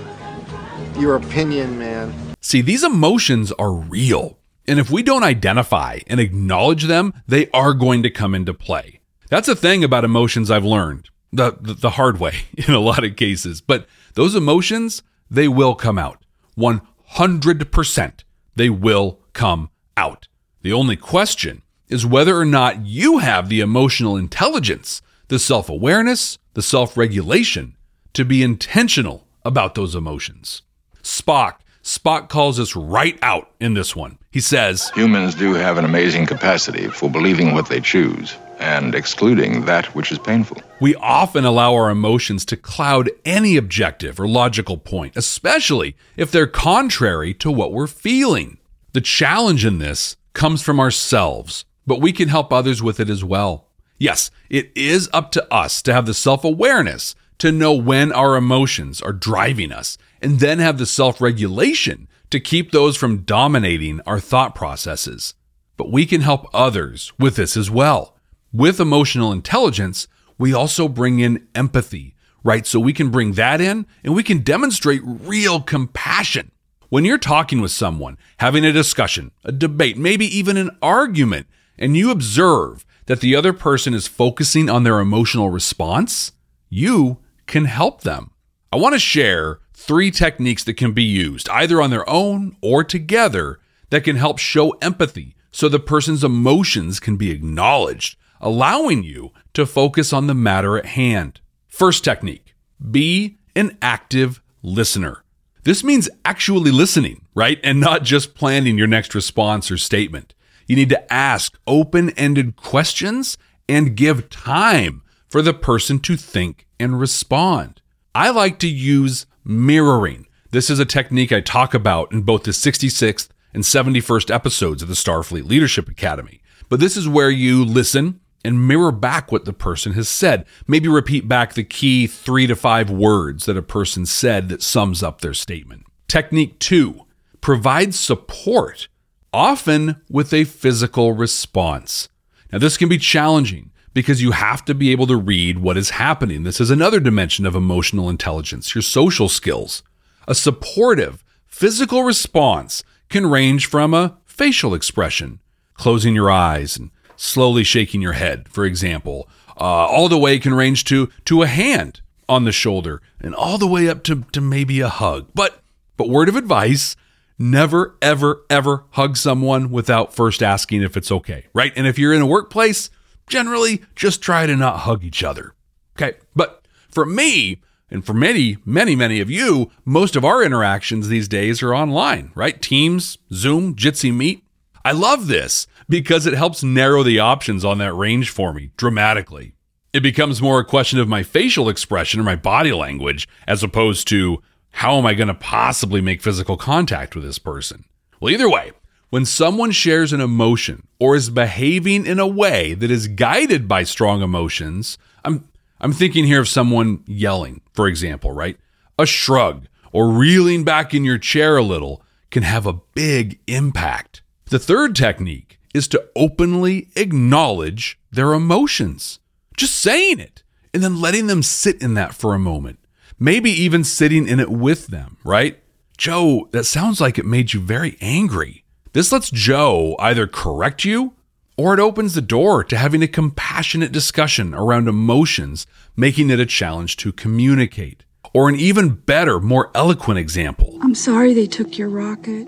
your 1.00 1.16
opinion, 1.16 1.80
man. 1.80 2.14
See, 2.40 2.62
these 2.62 2.84
emotions 2.84 3.52
are 3.54 3.74
real. 3.74 4.38
And 4.68 4.78
if 4.78 4.92
we 4.92 5.02
don't 5.02 5.24
identify 5.24 6.02
and 6.06 6.20
acknowledge 6.20 6.84
them, 6.84 7.12
they 7.28 7.50
are 7.50 7.74
going 7.74 8.04
to 8.04 8.12
come 8.12 8.36
into 8.36 8.54
play. 8.54 9.00
That's 9.30 9.48
a 9.48 9.56
thing 9.56 9.84
about 9.84 10.06
emotions 10.06 10.52
I've 10.52 10.64
learned 10.64 11.10
the, 11.32 11.58
the, 11.60 11.74
the 11.74 11.90
hard 11.90 12.20
way 12.20 12.36
in 12.56 12.76
a 12.76 12.80
lot 12.80 13.04
of 13.04 13.16
cases. 13.16 13.62
But 13.62 13.88
those 14.14 14.36
emotions, 14.36 15.02
they 15.34 15.48
will 15.48 15.76
come 15.76 15.98
out. 15.98 16.24
100% 16.58 18.24
they 18.56 18.70
will 18.70 19.20
come 19.34 19.70
out. 19.98 20.28
The 20.62 20.74
only 20.74 20.96
question 20.96 21.64
is 21.90 22.06
whether 22.06 22.38
or 22.38 22.46
not 22.46 22.86
you 22.86 23.18
have 23.18 23.50
the 23.50 23.60
emotional 23.60 24.16
intelligence, 24.16 25.02
the 25.28 25.40
self 25.40 25.70
awareness, 25.70 26.38
the 26.54 26.62
self 26.62 26.96
regulation 26.96 27.76
to 28.14 28.24
be 28.24 28.44
intentional 28.44 29.28
about 29.44 29.74
those 29.74 29.96
emotions. 29.96 30.62
Spock, 31.02 31.56
Spock 31.84 32.30
calls 32.30 32.60
us 32.60 32.76
right 32.76 33.18
out 33.22 33.52
in 33.60 33.74
this 33.74 33.96
one. 33.96 34.18
He 34.32 34.40
says 34.40 34.92
Humans 34.96 35.36
do 35.36 35.54
have 35.54 35.78
an 35.78 35.86
amazing 35.86 36.28
capacity 36.28 36.88
for 36.88 37.10
believing 37.10 37.54
what 37.54 37.68
they 37.68 37.82
choose 37.82 38.38
and 38.60 38.96
excluding 38.96 39.66
that 39.66 39.88
which 39.96 40.12
is 40.12 40.20
painful. 40.20 40.62
We 40.84 40.96
often 40.96 41.46
allow 41.46 41.76
our 41.76 41.90
emotions 41.90 42.44
to 42.44 42.58
cloud 42.58 43.10
any 43.24 43.56
objective 43.56 44.20
or 44.20 44.28
logical 44.28 44.78
point, 44.78 45.16
especially 45.16 45.96
if 46.18 46.30
they're 46.30 46.46
contrary 46.46 47.34
to 47.36 47.50
what 47.50 47.72
we're 47.72 47.88
feeling. 47.88 48.58
The 48.92 49.00
challenge 49.00 49.64
in 49.64 49.78
this 49.78 50.18
comes 50.34 50.62
from 50.62 50.82
ourselves, 50.82 51.64
but 51.88 52.02
we 52.02 52.12
can 52.12 52.28
help 52.28 52.52
others 52.52 52.84
with 52.84 53.00
it 53.00 53.10
as 53.10 53.24
well. 53.24 53.70
Yes, 53.98 54.30
it 54.50 54.74
is 54.76 55.10
up 55.14 55.32
to 55.32 55.54
us 55.54 55.82
to 55.84 55.94
have 55.94 56.06
the 56.06 56.14
self 56.14 56.44
awareness 56.44 57.16
to 57.38 57.54
know 57.54 57.72
when 57.72 58.12
our 58.12 58.36
emotions 58.36 59.02
are 59.02 59.14
driving 59.14 59.72
us 59.72 59.98
and 60.22 60.42
then 60.42 60.60
have 60.60 60.80
the 60.80 60.86
self 60.86 61.22
regulation 61.22 62.10
to 62.30 62.42
keep 62.42 62.72
those 62.74 62.98
from 62.98 63.20
dominating 63.20 64.02
our 64.02 64.20
thought 64.20 64.54
processes. 64.54 65.34
But 65.78 65.94
we 65.94 66.06
can 66.06 66.20
help 66.20 66.54
others 66.54 67.14
with 67.18 67.38
this 67.38 67.56
as 67.56 67.72
well. 67.72 68.18
With 68.52 68.82
emotional 68.82 69.32
intelligence, 69.32 70.10
we 70.44 70.54
also 70.54 70.90
bring 70.90 71.22
in 71.22 71.48
empathy, 71.56 72.16
right? 72.44 72.68
So 72.68 72.78
we 72.78 72.92
can 72.92 73.12
bring 73.12 73.32
that 73.36 73.62
in 73.62 73.86
and 74.04 74.14
we 74.14 74.24
can 74.24 74.40
demonstrate 74.40 75.00
real 75.06 75.62
compassion. 75.62 76.52
When 76.90 77.06
you're 77.06 77.18
talking 77.18 77.62
with 77.62 77.72
someone, 77.72 78.18
having 78.40 78.66
a 78.66 78.74
discussion, 78.74 79.32
a 79.46 79.54
debate, 79.54 79.98
maybe 79.98 80.26
even 80.26 80.58
an 80.58 80.72
argument, 80.82 81.48
and 81.78 81.96
you 81.96 82.12
observe 82.12 82.86
that 83.06 83.22
the 83.22 83.38
other 83.38 83.54
person 83.54 83.94
is 83.94 84.10
focusing 84.10 84.70
on 84.70 84.84
their 84.84 85.00
emotional 85.00 85.50
response, 85.50 86.34
you 86.68 87.20
can 87.46 87.64
help 87.64 88.02
them. 88.02 88.32
I 88.70 88.76
want 88.76 88.96
to 88.96 89.00
share 89.00 89.62
three 89.74 90.12
techniques 90.12 90.66
that 90.66 90.74
can 90.74 90.92
be 90.92 91.04
used 91.04 91.48
either 91.48 91.82
on 91.82 91.90
their 91.90 92.10
own 92.10 92.58
or 92.62 92.84
together 92.84 93.62
that 93.92 94.04
can 94.04 94.18
help 94.18 94.40
show 94.40 94.72
empathy 94.82 95.38
so 95.52 95.70
the 95.70 95.80
person's 95.80 96.22
emotions 96.22 97.00
can 97.00 97.16
be 97.16 97.32
acknowledged, 97.32 98.18
allowing 98.42 99.04
you 99.04 99.32
to 99.54 99.66
focus 99.66 100.12
on 100.14 100.28
the 100.28 100.34
matter 100.34 100.78
at 100.78 100.86
hand. 100.86 101.40
First 101.68 102.04
technique 102.04 102.54
be 102.92 103.38
an 103.56 103.78
active 103.82 104.42
listener. 104.62 105.24
This 105.64 105.84
means 105.84 106.10
actually 106.26 106.72
listening, 106.72 107.26
right? 107.34 107.60
And 107.64 107.80
not 107.80 108.04
just 108.04 108.36
planning 108.36 108.78
your 108.78 108.88
next 108.88 109.16
response 109.16 109.72
or 109.72 109.78
statement. 109.78 110.34
You 110.68 110.76
need 110.76 110.90
to 110.90 111.14
ask 111.14 111.58
open 111.66 112.10
ended 112.12 112.56
questions 112.56 113.38
and 113.70 113.96
give 113.96 114.30
time 114.30 115.02
for 115.28 115.42
the 115.42 115.54
person 115.54 116.00
to 116.00 116.18
think 116.18 116.68
and 116.80 117.00
respond. 117.00 117.82
I 118.14 118.30
like 118.30 118.60
to 118.60 118.68
use 118.68 119.26
mirroring. 119.46 120.28
This 120.52 120.70
is 120.70 120.80
a 120.80 120.86
technique 120.86 121.32
I 121.32 121.42
talk 121.42 121.74
about 121.74 122.12
in 122.12 122.22
both 122.22 122.44
the 122.44 122.52
66th 122.52 123.30
and 123.54 123.64
71st 123.64 124.34
episodes 124.34 124.82
of 124.82 124.90
the 124.90 124.96
Starfleet 124.96 125.46
Leadership 125.46 125.88
Academy. 125.88 126.42
But 126.70 126.80
this 126.80 126.98
is 126.98 127.08
where 127.08 127.30
you 127.30 127.64
listen 127.64 128.20
and 128.44 128.68
mirror 128.68 128.92
back 128.92 129.32
what 129.32 129.46
the 129.46 129.54
person 129.54 129.94
has 129.94 130.10
said. 130.10 130.46
Maybe 130.68 130.88
repeat 130.88 131.28
back 131.28 131.54
the 131.54 131.64
key 131.64 132.08
three 132.08 132.48
to 132.48 132.56
five 132.56 132.90
words 132.90 133.46
that 133.46 133.58
a 133.58 133.62
person 133.62 134.06
said 134.06 134.50
that 134.50 134.62
sums 134.62 135.02
up 135.02 135.22
their 135.22 135.34
statement. 135.34 135.86
Technique 136.08 136.60
two, 136.60 137.06
provide 137.42 137.94
support 137.94 138.88
often 139.32 140.02
with 140.10 140.34
a 140.34 140.44
physical 140.44 141.14
response. 141.14 142.10
Now, 142.52 142.60
this 142.60 142.78
can 142.78 142.88
be 142.88 143.00
challenging 143.00 143.72
because 143.94 144.22
you 144.22 144.32
have 144.32 144.66
to 144.66 144.76
be 144.76 144.92
able 144.92 145.08
to 145.08 145.16
read 145.16 145.60
what 145.60 145.78
is 145.78 145.92
happening. 145.92 146.44
This 146.44 146.62
is 146.62 146.70
another 146.70 147.00
dimension 147.00 147.46
of 147.46 147.56
emotional 147.56 148.10
intelligence, 148.10 148.76
your 148.76 148.82
social 148.82 149.30
skills. 149.30 149.84
A 150.28 150.36
supportive 150.36 151.24
physical 151.48 152.04
response 152.04 152.84
can 153.10 153.30
range 153.30 153.68
from 153.68 153.94
a 153.94 154.18
facial 154.26 154.74
expression, 154.74 155.40
closing 155.76 156.16
your 156.16 156.32
eyes 156.32 156.78
and 156.78 156.92
slowly 157.16 157.64
shaking 157.64 158.02
your 158.02 158.14
head, 158.14 158.50
for 158.50 158.66
example, 158.66 159.28
uh, 159.60 159.64
all 159.64 160.10
the 160.10 160.18
way 160.18 160.40
can 160.40 160.54
range 160.54 160.84
to, 160.86 161.10
to 161.26 161.42
a 161.42 161.48
hand 161.48 162.02
on 162.30 162.46
the 162.46 162.52
shoulder, 162.52 163.02
and 163.20 163.36
all 163.36 163.58
the 163.58 163.68
way 163.68 163.90
up 163.90 164.04
to, 164.04 164.24
to 164.32 164.42
maybe 164.42 164.80
a 164.80 164.90
hug. 164.90 165.28
But 165.36 165.62
but 165.98 166.10
word 166.10 166.30
of 166.30 166.36
advice, 166.36 166.96
never 167.38 167.96
ever 168.02 168.46
ever 168.50 168.86
hug 168.92 169.18
someone 169.18 169.70
without 169.70 170.16
first 170.16 170.42
asking 170.42 170.82
if 170.82 170.98
it's 170.98 171.12
okay, 171.12 171.48
right? 171.54 171.74
And 171.76 171.86
if 171.86 172.00
you're 172.00 172.14
in 172.14 172.22
a 172.22 172.26
workplace, 172.26 172.90
generally 173.28 173.82
just 173.96 174.22
try 174.22 174.46
to 174.46 174.56
not 174.56 174.80
hug 174.80 175.04
each 175.04 175.24
other. 175.24 175.54
Okay? 175.96 176.18
But 176.36 176.66
for 176.90 177.06
me, 177.06 177.62
and 177.90 178.06
for 178.06 178.14
many, 178.14 178.58
many, 178.66 178.96
many 178.96 179.22
of 179.22 179.30
you, 179.30 179.70
most 179.86 180.16
of 180.16 180.26
our 180.26 180.44
interactions 180.44 181.08
these 181.08 181.28
days 181.28 181.62
are 181.62 181.76
online, 181.76 182.32
right? 182.34 182.60
Teams, 182.62 183.20
Zoom, 183.32 183.76
Jitsi 183.76 184.14
Meet. 184.14 184.44
I 184.84 184.92
love 184.92 185.28
this 185.28 185.68
because 185.90 186.26
it 186.26 186.34
helps 186.34 186.64
narrow 186.64 187.04
the 187.04 187.20
options 187.20 187.64
on 187.66 187.78
that 187.80 187.94
range 187.94 188.30
for 188.30 188.54
me 188.54 188.72
dramatically. 188.78 189.54
It 189.94 190.02
becomes 190.02 190.42
more 190.42 190.60
a 190.60 190.66
question 190.66 191.00
of 191.00 191.08
my 191.08 191.24
facial 191.24 191.70
expression 191.70 192.20
or 192.20 192.24
my 192.24 192.36
body 192.36 192.74
language 192.74 193.28
as 193.48 193.62
opposed 193.64 194.08
to 194.08 194.42
how 194.72 194.98
am 194.98 195.06
I 195.06 195.14
going 195.14 195.28
to 195.28 195.36
possibly 195.36 196.02
make 196.02 196.22
physical 196.22 196.58
contact 196.58 197.16
with 197.16 197.24
this 197.24 197.38
person? 197.38 197.86
Well, 198.20 198.34
either 198.34 198.50
way, 198.50 198.72
when 199.12 199.26
someone 199.26 199.70
shares 199.70 200.12
an 200.12 200.22
emotion 200.22 200.88
or 201.00 201.16
is 201.16 201.30
behaving 201.30 202.08
in 202.08 202.18
a 202.18 202.28
way 202.28 202.74
that 202.74 202.90
is 202.90 203.08
guided 203.08 203.68
by 203.68 203.84
strong 203.84 204.24
emotions, 204.24 204.98
I'm 205.24 205.48
I'm 205.80 205.94
thinking 205.94 206.26
here 206.26 206.40
of 206.40 206.48
someone 206.48 207.04
yelling, 207.06 207.62
for 207.74 207.88
example, 207.88 208.32
right? 208.32 208.58
A 208.98 209.06
shrug 209.06 209.68
or 209.92 210.10
reeling 210.10 210.64
back 210.64 210.94
in 210.94 211.04
your 211.04 211.18
chair 211.18 211.58
a 211.58 211.62
little 211.62 212.02
can 212.32 212.42
have 212.42 212.66
a 212.66 212.80
big 212.96 213.40
impact. 213.46 214.24
The 214.46 214.60
third 214.60 214.96
technique 214.96 215.60
is 215.74 215.88
to 215.90 216.08
openly 216.16 216.90
acknowledge 216.96 218.00
their 218.12 218.34
emotions. 218.34 219.20
Just 219.58 219.78
saying 219.78 220.20
it 220.20 220.44
and 220.74 220.84
then 220.84 221.02
letting 221.02 221.28
them 221.28 221.44
sit 221.44 221.82
in 221.82 221.94
that 221.94 222.14
for 222.14 222.34
a 222.34 222.40
moment. 222.40 222.80
Maybe 223.20 223.52
even 223.52 223.84
sitting 223.84 224.28
in 224.28 224.40
it 224.40 224.50
with 224.50 224.88
them, 224.88 225.18
right? 225.24 225.60
Joe, 225.98 226.50
that 226.52 226.66
sounds 226.66 227.00
like 227.00 227.18
it 227.18 227.26
made 227.26 227.54
you 227.54 227.60
very 227.60 227.98
angry. 228.02 228.64
This 228.94 229.12
lets 229.12 229.30
Joe 229.30 229.96
either 230.00 230.28
correct 230.28 230.84
you 230.84 231.14
or 231.58 231.74
it 231.74 231.80
opens 231.80 232.16
the 232.16 232.22
door 232.22 232.64
to 232.64 232.78
having 232.78 233.04
a 233.04 233.08
compassionate 233.08 233.92
discussion 233.92 234.54
around 234.54 234.88
emotions, 234.88 235.68
making 235.96 236.30
it 236.30 236.40
a 236.40 236.46
challenge 236.46 236.98
to 236.98 237.12
communicate. 237.12 238.04
Or 238.34 238.50
an 238.50 238.56
even 238.56 238.90
better, 238.90 239.40
more 239.40 239.70
eloquent 239.76 240.18
example. 240.18 240.80
I'm 240.82 240.96
sorry 240.96 241.34
they 241.34 241.46
took 241.46 241.78
your 241.78 241.90
rocket. 241.90 242.48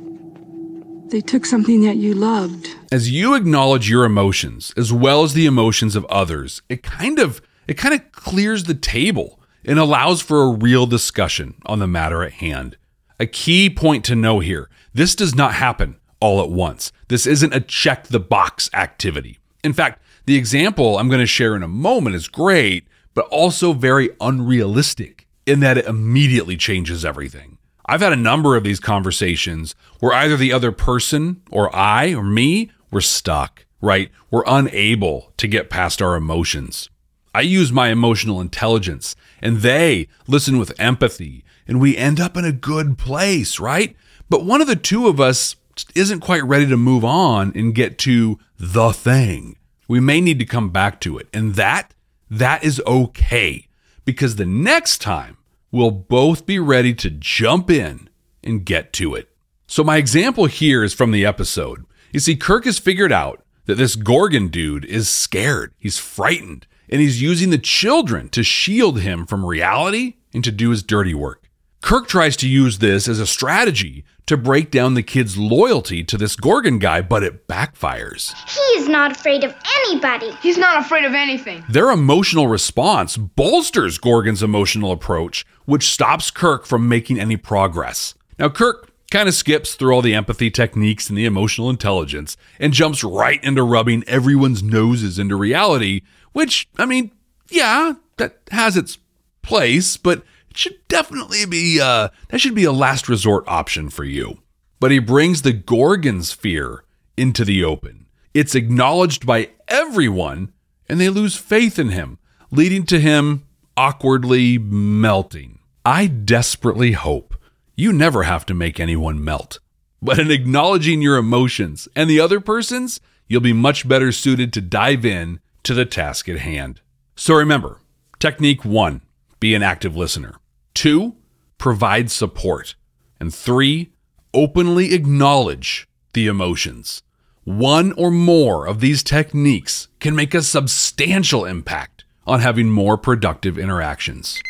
They 1.10 1.22
took 1.22 1.46
something 1.46 1.82
that 1.82 1.98
you 1.98 2.16
loved. 2.16 2.76
As 2.92 3.12
you 3.12 3.36
acknowledge 3.36 3.90
your 3.90 4.06
emotions 4.06 4.74
as 4.76 4.92
well 4.92 5.24
as 5.24 5.34
the 5.34 5.46
emotions 5.46 5.96
of 5.96 6.04
others, 6.06 6.64
it 6.68 6.82
kind 6.82 7.20
of 7.20 7.42
it 7.68 7.76
kind 7.76 7.94
of 7.94 8.12
clears 8.12 8.64
the 8.64 8.74
table 8.74 9.40
and 9.64 9.78
allows 9.78 10.22
for 10.22 10.42
a 10.42 10.54
real 10.54 10.88
discussion 10.88 11.56
on 11.66 11.80
the 11.80 11.88
matter 11.88 12.24
at 12.24 12.34
hand. 12.34 12.78
A 13.20 13.28
key 13.28 13.70
point 13.70 14.04
to 14.06 14.16
know 14.16 14.40
here, 14.40 14.68
this 14.94 15.16
does 15.16 15.36
not 15.36 15.54
happen 15.54 15.98
all 16.20 16.42
at 16.42 16.50
once. 16.50 16.92
This 17.08 17.28
isn't 17.28 17.54
a 17.54 17.62
check 17.62 18.08
the 18.08 18.20
box 18.20 18.70
activity. 18.74 19.38
In 19.64 19.74
fact, 19.74 20.02
the 20.26 20.36
example 20.36 20.98
I'm 20.98 21.08
going 21.08 21.20
to 21.20 21.28
share 21.28 21.56
in 21.56 21.64
a 21.64 21.68
moment 21.68 22.16
is 22.16 22.28
great, 22.28 22.88
but 23.14 23.28
also 23.28 23.74
very 23.74 24.10
unrealistic 24.20 25.28
in 25.46 25.60
that 25.60 25.78
it 25.78 25.86
immediately 25.86 26.58
changes 26.58 27.06
everything. 27.06 27.55
I've 27.88 28.02
had 28.02 28.14
a 28.14 28.18
number 28.18 28.56
of 28.56 28.64
these 28.64 28.80
conversations 28.80 29.76
where 30.00 30.14
either 30.14 30.38
the 30.38 30.54
other 30.54 30.72
person 30.72 31.42
or 31.52 31.74
I 31.76 32.14
or 32.14 32.24
me 32.24 32.72
were 32.92 33.02
stuck, 33.02 33.66
right? 33.82 34.10
We're 34.32 34.44
unable 34.48 35.32
to 35.38 35.48
get 35.48 35.70
past 35.70 36.02
our 36.02 36.16
emotions. 36.16 36.90
I 37.34 37.42
use 37.42 37.72
my 37.72 37.90
emotional 37.90 38.42
intelligence 38.42 39.16
and 39.42 39.58
they 39.58 40.08
listen 40.28 40.58
with 40.58 40.80
empathy 40.80 41.44
and 41.68 41.80
we 41.80 41.98
end 41.98 42.20
up 42.20 42.38
in 42.38 42.46
a 42.46 42.52
good 42.52 42.98
place, 42.98 43.60
right? 43.60 43.96
But 44.30 44.46
one 44.46 44.62
of 44.62 44.68
the 44.68 44.76
two 44.76 45.08
of 45.08 45.20
us 45.20 45.56
isn't 45.94 46.22
quite 46.22 46.44
ready 46.44 46.66
to 46.68 46.78
move 46.78 47.04
on 47.04 47.52
and 47.54 47.76
get 47.76 47.98
to 48.00 48.40
the 48.58 48.92
thing. 48.94 49.58
We 49.88 50.00
may 50.00 50.22
need 50.22 50.40
to 50.40 50.46
come 50.46 50.70
back 50.70 51.00
to 51.02 51.18
it. 51.18 51.28
And 51.34 51.56
that, 51.56 51.94
that 52.32 52.64
is 52.64 52.82
okay 52.88 53.68
because 54.06 54.38
the 54.38 54.46
next 54.46 55.00
time 55.00 55.38
we'll 55.76 55.92
both 55.92 56.46
be 56.46 56.58
ready 56.58 56.94
to 56.94 57.10
jump 57.10 57.70
in 57.70 58.10
and 58.42 58.66
get 58.66 58.94
to 58.94 59.14
it. 59.14 59.30
So, 59.68 59.84
my 59.84 59.98
example 59.98 60.46
here 60.46 60.84
is 60.84 60.94
from 60.94 61.12
the 61.12 61.26
episode. 61.26 61.86
You 62.14 62.22
see, 62.22 62.38
Kirk 62.38 62.64
has 62.64 62.80
figured 62.80 63.12
out 63.12 63.44
that 63.66 63.76
this 63.76 63.98
Gorgan 63.98 64.50
dude 64.50 64.86
is 64.86 65.10
scared, 65.10 65.74
he's 65.78 65.98
frightened, 65.98 66.66
and 66.88 67.02
he's 67.02 67.22
using 67.22 67.50
the 67.50 67.58
children 67.58 68.30
to 68.30 68.44
shield 68.44 69.02
him 69.02 69.26
from 69.26 69.46
reality 69.46 70.16
and 70.34 70.44
to 70.46 70.52
do 70.52 70.70
his 70.70 70.82
dirty 70.82 71.14
work. 71.14 71.50
Kirk 71.82 72.08
tries 72.08 72.36
to 72.38 72.48
use 72.48 72.80
this 72.80 73.08
as 73.08 73.20
a 73.20 73.28
strategy 73.28 74.06
to 74.26 74.38
break 74.38 74.72
down 74.72 74.96
the 74.96 75.04
kid's 75.04 75.38
loyalty 75.38 76.04
to 76.04 76.18
this 76.18 76.36
Gorgan 76.36 76.80
guy, 76.80 77.02
but 77.02 77.22
it 77.22 77.48
backfires. 77.48 78.34
He 78.50 78.80
is 78.80 78.90
not 78.90 79.12
afraid 79.12 79.44
of 79.44 79.54
anybody. 79.84 80.32
He's 80.42 80.58
not 80.58 80.84
afraid 80.84 81.06
of 81.06 81.14
anything. 81.14 81.64
Their 81.70 81.92
emotional 81.92 82.48
response 82.48 83.18
bolsters 83.18 84.00
Gorgan's 84.00 84.42
emotional 84.42 84.92
approach, 84.92 85.46
which 85.66 85.90
stops 85.90 86.32
Kirk 86.32 86.66
from 86.66 86.88
making 86.88 87.20
any 87.20 87.38
progress. 87.38 88.14
Now, 88.38 88.50
Kirk 88.50 88.92
kind 89.12 89.28
of 89.28 89.36
skips 89.36 89.76
through 89.76 89.94
all 89.94 90.02
the 90.02 90.14
empathy 90.14 90.50
techniques 90.50 91.10
and 91.10 91.18
the 91.18 91.26
emotional 91.26 91.70
intelligence 91.70 92.38
and 92.60 92.74
jumps 92.74 93.04
right 93.04 93.44
into 93.44 93.64
rubbing 93.64 94.04
everyone's 94.08 94.64
noses 94.64 95.20
into 95.20 95.36
reality, 95.36 96.02
which, 96.34 96.68
I 96.78 96.86
mean, 96.86 97.12
yeah, 97.50 97.94
that 98.18 98.40
has 98.52 98.76
its 98.76 98.98
place, 99.42 99.98
but 99.98 100.24
it 100.50 100.58
should 100.58 100.88
definitely 100.88 101.46
be 101.46 101.80
uh, 101.80 102.10
that 102.30 102.40
should 102.40 102.56
be 102.56 102.64
a 102.64 102.72
last 102.72 103.08
resort 103.08 103.44
option 103.48 103.90
for 103.90 104.04
you. 104.04 104.40
But 104.80 104.92
he 104.92 105.00
brings 105.00 105.42
the 105.42 105.54
Gorgan's 105.54 106.32
fear 106.32 106.84
into 107.16 107.46
the 107.46 107.64
open. 107.64 108.08
It's 108.34 108.56
acknowledged 108.56 109.26
by 109.26 109.52
everyone, 109.68 110.52
and 110.90 111.00
they 111.00 111.10
lose 111.10 111.36
faith 111.36 111.80
in 111.80 111.90
him, 111.90 112.20
leading 112.52 112.86
to 112.88 113.00
him 113.00 113.46
awkwardly 113.78 114.58
melting. 114.58 115.60
I 115.84 116.08
desperately 116.08 116.94
hope 116.94 117.36
you 117.76 117.92
never 117.92 118.24
have 118.24 118.46
to 118.46 118.54
make 118.54 118.80
anyone 118.80 119.24
melt. 119.24 119.60
But 120.02 120.20
in 120.20 120.32
acknowledging 120.32 121.02
your 121.02 121.18
emotions 121.18 121.88
and 121.96 122.10
the 122.10 122.20
other 122.20 122.40
person's, 122.40 123.00
you'll 123.28 123.42
be 123.42 123.54
much 123.54 123.88
better 123.88 124.12
suited 124.12 124.54
to 124.54 124.62
dive 124.62 125.06
in 125.06 125.40
to 125.64 125.74
the 125.74 125.86
task 125.86 126.30
at 126.30 126.40
hand. 126.40 126.82
So 127.16 127.36
remember, 127.36 127.80
technique 128.20 128.64
one 128.64 129.02
be 129.40 129.56
an 129.56 129.64
active 129.64 129.96
listener. 129.96 130.36
Two, 130.74 131.16
provide 131.58 132.12
support. 132.12 132.76
And 133.20 133.34
three, 133.34 133.94
openly 134.34 134.94
acknowledge 134.94 135.88
the 136.14 136.28
emotions. 136.28 137.02
One 137.44 137.92
or 137.94 138.12
more 138.12 138.68
of 138.68 138.80
these 138.80 139.04
techniques 139.04 139.88
can 140.00 140.16
make 140.16 140.34
a 140.34 140.42
substantial 140.42 141.46
impact 141.46 141.95
on 142.26 142.40
having 142.40 142.70
more 142.70 142.98
productive 142.98 143.58
interactions. 143.58 144.42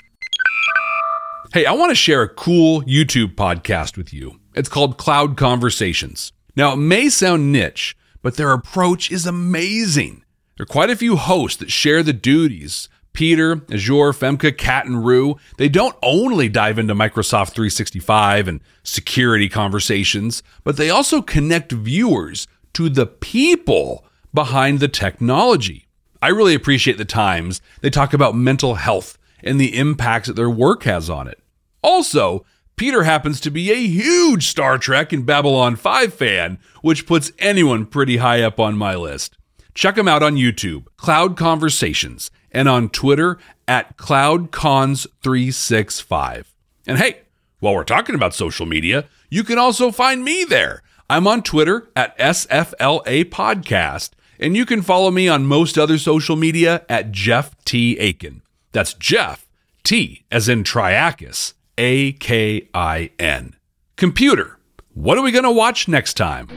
Hey, 1.54 1.66
I 1.66 1.74
want 1.74 1.92
to 1.92 1.96
share 1.96 2.22
a 2.22 2.30
cool 2.30 2.82
YouTube 2.84 3.36
podcast 3.36 3.98
with 3.98 4.14
you. 4.14 4.40
It's 4.54 4.70
called 4.70 4.98
Cloud 4.98 5.38
Conversations. 5.38 6.32
Now, 6.56 6.74
it 6.74 6.78
may 6.78 7.10
sound 7.10 7.52
niche, 7.52 7.96
but 8.22 8.38
their 8.38 8.52
approach 8.52 9.12
is 9.12 9.26
amazing. 9.26 10.24
There 10.58 10.64
are 10.64 10.68
quite 10.68 10.90
a 10.90 10.96
few 10.96 11.16
hosts 11.16 11.58
that 11.58 11.72
share 11.72 12.04
the 12.04 12.14
duties 12.14 12.90
Peter, 13.16 13.62
Azure, 13.72 14.12
Femke, 14.12 14.56
Kat, 14.58 14.86
and 14.86 15.04
Rue, 15.04 15.38
they 15.58 15.70
don't 15.70 15.96
only 16.04 16.50
dive 16.50 16.78
into 16.78 16.94
Microsoft 16.94 17.54
365 17.54 18.48
and 18.48 18.60
security 18.84 19.50
conversations, 19.50 20.44
but 20.64 20.78
they 20.78 20.90
also 20.90 21.22
connect 21.22 21.72
viewers 21.72 22.46
to 22.74 22.90
the 22.90 23.08
people 23.08 24.06
behind 24.34 24.80
the 24.80 24.90
technology. 24.90 25.85
I 26.26 26.30
really 26.30 26.56
appreciate 26.56 26.98
the 26.98 27.06
times 27.06 27.62
they 27.82 27.92
talk 27.92 28.12
about 28.12 28.34
mental 28.34 28.74
health 28.74 29.20
and 29.44 29.62
the 29.62 29.78
impacts 29.78 30.28
that 30.28 30.34
their 30.34 30.50
work 30.50 30.82
has 30.86 31.08
on 31.08 31.28
it. 31.28 31.40
Also, 31.84 32.44
Peter 32.78 33.04
happens 33.04 33.40
to 33.42 33.52
be 33.52 33.72
a 33.72 33.76
huge 33.76 34.48
Star 34.48 34.80
Trek 34.80 35.14
and 35.14 35.24
Babylon 35.24 35.76
5 35.76 36.12
fan, 36.12 36.58
which 36.82 37.06
puts 37.06 37.32
anyone 37.38 37.86
pretty 37.86 38.18
high 38.18 38.42
up 38.42 38.60
on 38.60 38.76
my 38.76 38.96
list. 38.96 39.38
Check 39.76 40.00
him 40.00 40.08
out 40.08 40.24
on 40.24 40.36
YouTube, 40.36 40.88
Cloud 40.98 41.38
Conversations, 41.38 42.32
and 42.52 42.68
on 42.68 42.90
Twitter 42.90 43.38
at 43.68 43.96
CloudCons365. 43.96 46.46
And 46.88 46.98
hey, 46.98 47.20
while 47.60 47.76
we're 47.76 47.84
talking 47.84 48.16
about 48.16 48.34
social 48.34 48.66
media, 48.66 49.06
you 49.30 49.44
can 49.44 49.60
also 49.60 49.92
find 49.92 50.24
me 50.24 50.44
there. 50.44 50.82
I'm 51.08 51.28
on 51.28 51.44
Twitter 51.44 51.88
at 51.96 52.18
SFLA 52.18 53.26
Podcast, 53.26 54.10
and 54.40 54.56
you 54.56 54.66
can 54.66 54.82
follow 54.82 55.12
me 55.12 55.28
on 55.28 55.46
most 55.46 55.78
other 55.78 55.98
social 55.98 56.36
media 56.36 56.86
at 56.90 57.12
Jeff 57.12 57.56
T. 57.66 57.98
Aiken. 58.00 58.42
That's 58.72 58.94
Jeff, 58.94 59.48
T 59.84 60.26
as 60.32 60.50
in 60.50 60.64
Triacus, 60.64 61.54
A 61.78 62.14
K 62.14 62.68
I 62.74 63.12
N. 63.20 63.56
Computer, 63.96 64.60
what 64.94 65.18
are 65.18 65.22
we 65.22 65.32
going 65.32 65.44
to 65.44 65.52
watch 65.52 65.88
next 65.88 66.16
time? 66.16 66.48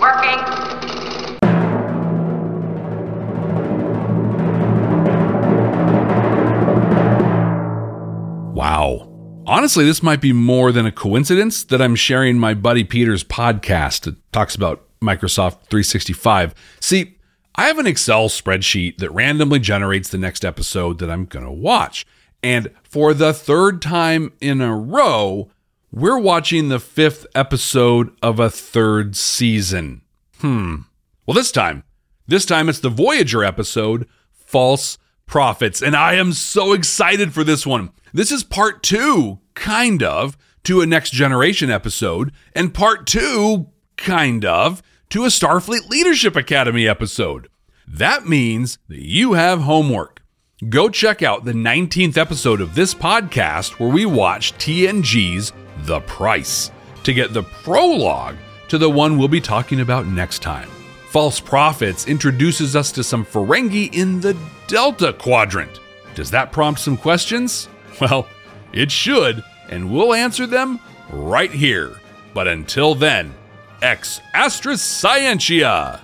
Working. 0.00 0.38
Wow. 8.54 9.08
Honestly, 9.46 9.84
this 9.84 10.02
might 10.02 10.20
be 10.20 10.32
more 10.32 10.72
than 10.72 10.84
a 10.84 10.92
coincidence 10.92 11.64
that 11.64 11.80
I'm 11.80 11.94
sharing 11.94 12.38
my 12.38 12.54
buddy 12.54 12.84
Peter's 12.84 13.22
podcast 13.22 14.02
that 14.02 14.16
talks 14.32 14.54
about 14.54 14.84
Microsoft 15.00 15.62
365. 15.70 16.54
See, 16.80 17.17
I 17.58 17.66
have 17.66 17.80
an 17.80 17.88
Excel 17.88 18.28
spreadsheet 18.28 18.98
that 18.98 19.10
randomly 19.10 19.58
generates 19.58 20.10
the 20.10 20.16
next 20.16 20.44
episode 20.44 21.00
that 21.00 21.10
I'm 21.10 21.24
going 21.24 21.44
to 21.44 21.50
watch. 21.50 22.06
And 22.40 22.70
for 22.84 23.12
the 23.12 23.34
third 23.34 23.82
time 23.82 24.32
in 24.40 24.60
a 24.60 24.76
row, 24.76 25.50
we're 25.90 26.20
watching 26.20 26.68
the 26.68 26.78
fifth 26.78 27.26
episode 27.34 28.16
of 28.22 28.38
a 28.38 28.48
third 28.48 29.16
season. 29.16 30.02
Hmm. 30.38 30.82
Well, 31.26 31.34
this 31.34 31.50
time, 31.50 31.82
this 32.28 32.46
time 32.46 32.68
it's 32.68 32.78
the 32.78 32.90
Voyager 32.90 33.42
episode, 33.42 34.06
False 34.30 34.96
Prophets. 35.26 35.82
And 35.82 35.96
I 35.96 36.14
am 36.14 36.34
so 36.34 36.72
excited 36.72 37.34
for 37.34 37.42
this 37.42 37.66
one. 37.66 37.90
This 38.14 38.30
is 38.30 38.44
part 38.44 38.84
two, 38.84 39.40
kind 39.54 40.00
of, 40.04 40.38
to 40.62 40.80
a 40.80 40.86
Next 40.86 41.10
Generation 41.10 41.70
episode, 41.70 42.30
and 42.54 42.72
part 42.72 43.04
two, 43.04 43.70
kind 43.96 44.44
of, 44.44 44.80
to 45.10 45.24
a 45.24 45.28
Starfleet 45.28 45.88
Leadership 45.88 46.36
Academy 46.36 46.86
episode. 46.86 47.48
That 47.86 48.26
means 48.26 48.78
that 48.88 49.00
you 49.00 49.32
have 49.32 49.62
homework. 49.62 50.22
Go 50.68 50.90
check 50.90 51.22
out 51.22 51.44
the 51.44 51.52
19th 51.52 52.18
episode 52.18 52.60
of 52.60 52.74
this 52.74 52.92
podcast 52.92 53.78
where 53.78 53.88
we 53.88 54.04
watch 54.04 54.52
TNG's 54.58 55.52
The 55.78 56.00
Price 56.00 56.70
to 57.04 57.14
get 57.14 57.32
the 57.32 57.44
prologue 57.44 58.36
to 58.68 58.76
the 58.76 58.90
one 58.90 59.16
we'll 59.16 59.28
be 59.28 59.40
talking 59.40 59.80
about 59.80 60.06
next 60.06 60.42
time. 60.42 60.68
False 61.08 61.40
Prophets 61.40 62.06
introduces 62.06 62.76
us 62.76 62.92
to 62.92 63.02
some 63.02 63.24
Ferengi 63.24 63.90
in 63.94 64.20
the 64.20 64.36
Delta 64.66 65.14
Quadrant. 65.14 65.80
Does 66.14 66.30
that 66.32 66.52
prompt 66.52 66.80
some 66.80 66.96
questions? 66.96 67.68
Well, 68.00 68.28
it 68.72 68.92
should, 68.92 69.42
and 69.70 69.92
we'll 69.92 70.14
answer 70.14 70.46
them 70.46 70.78
right 71.10 71.50
here. 71.50 71.96
But 72.32 72.46
until 72.46 72.94
then, 72.94 73.34
ex 73.82 74.20
Astra 74.34 74.76
Scientia! 74.76 76.00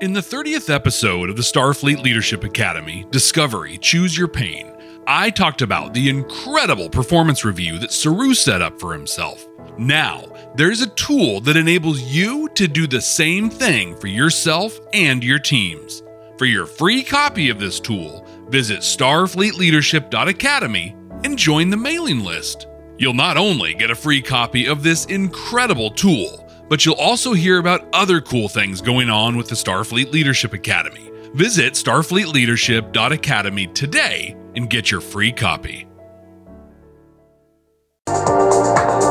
In 0.00 0.14
the 0.14 0.20
30th 0.20 0.72
episode 0.74 1.28
of 1.28 1.36
the 1.36 1.42
Starfleet 1.42 2.02
Leadership 2.02 2.42
Academy, 2.42 3.04
Discovery 3.10 3.76
Choose 3.76 4.16
Your 4.16 4.28
Pain, 4.28 4.74
I 5.06 5.28
talked 5.28 5.60
about 5.60 5.92
the 5.92 6.08
incredible 6.08 6.88
performance 6.88 7.44
review 7.44 7.78
that 7.78 7.92
Saru 7.92 8.32
set 8.32 8.62
up 8.62 8.80
for 8.80 8.94
himself. 8.94 9.46
Now, 9.76 10.24
there's 10.56 10.80
a 10.80 10.88
tool 10.88 11.42
that 11.42 11.56
enables 11.56 12.00
you 12.00 12.48
to 12.54 12.66
do 12.66 12.86
the 12.86 13.00
same 13.00 13.50
thing 13.50 13.94
for 13.96 14.06
yourself 14.06 14.78
and 14.94 15.22
your 15.22 15.38
teams. 15.38 16.02
For 16.40 16.46
your 16.46 16.64
free 16.64 17.02
copy 17.02 17.50
of 17.50 17.60
this 17.60 17.78
tool, 17.78 18.26
visit 18.48 18.80
starfleetleadership.academy 18.80 20.96
and 21.22 21.36
join 21.36 21.68
the 21.68 21.76
mailing 21.76 22.20
list. 22.20 22.66
You'll 22.96 23.12
not 23.12 23.36
only 23.36 23.74
get 23.74 23.90
a 23.90 23.94
free 23.94 24.22
copy 24.22 24.66
of 24.66 24.82
this 24.82 25.04
incredible 25.04 25.90
tool, 25.90 26.50
but 26.70 26.86
you'll 26.86 26.94
also 26.94 27.34
hear 27.34 27.58
about 27.58 27.86
other 27.92 28.22
cool 28.22 28.48
things 28.48 28.80
going 28.80 29.10
on 29.10 29.36
with 29.36 29.50
the 29.50 29.54
Starfleet 29.54 30.12
Leadership 30.12 30.54
Academy. 30.54 31.10
Visit 31.34 31.74
starfleetleadership.academy 31.74 33.66
today 33.66 34.34
and 34.56 34.70
get 34.70 34.90
your 34.90 35.02
free 35.02 35.32
copy. 35.32 35.89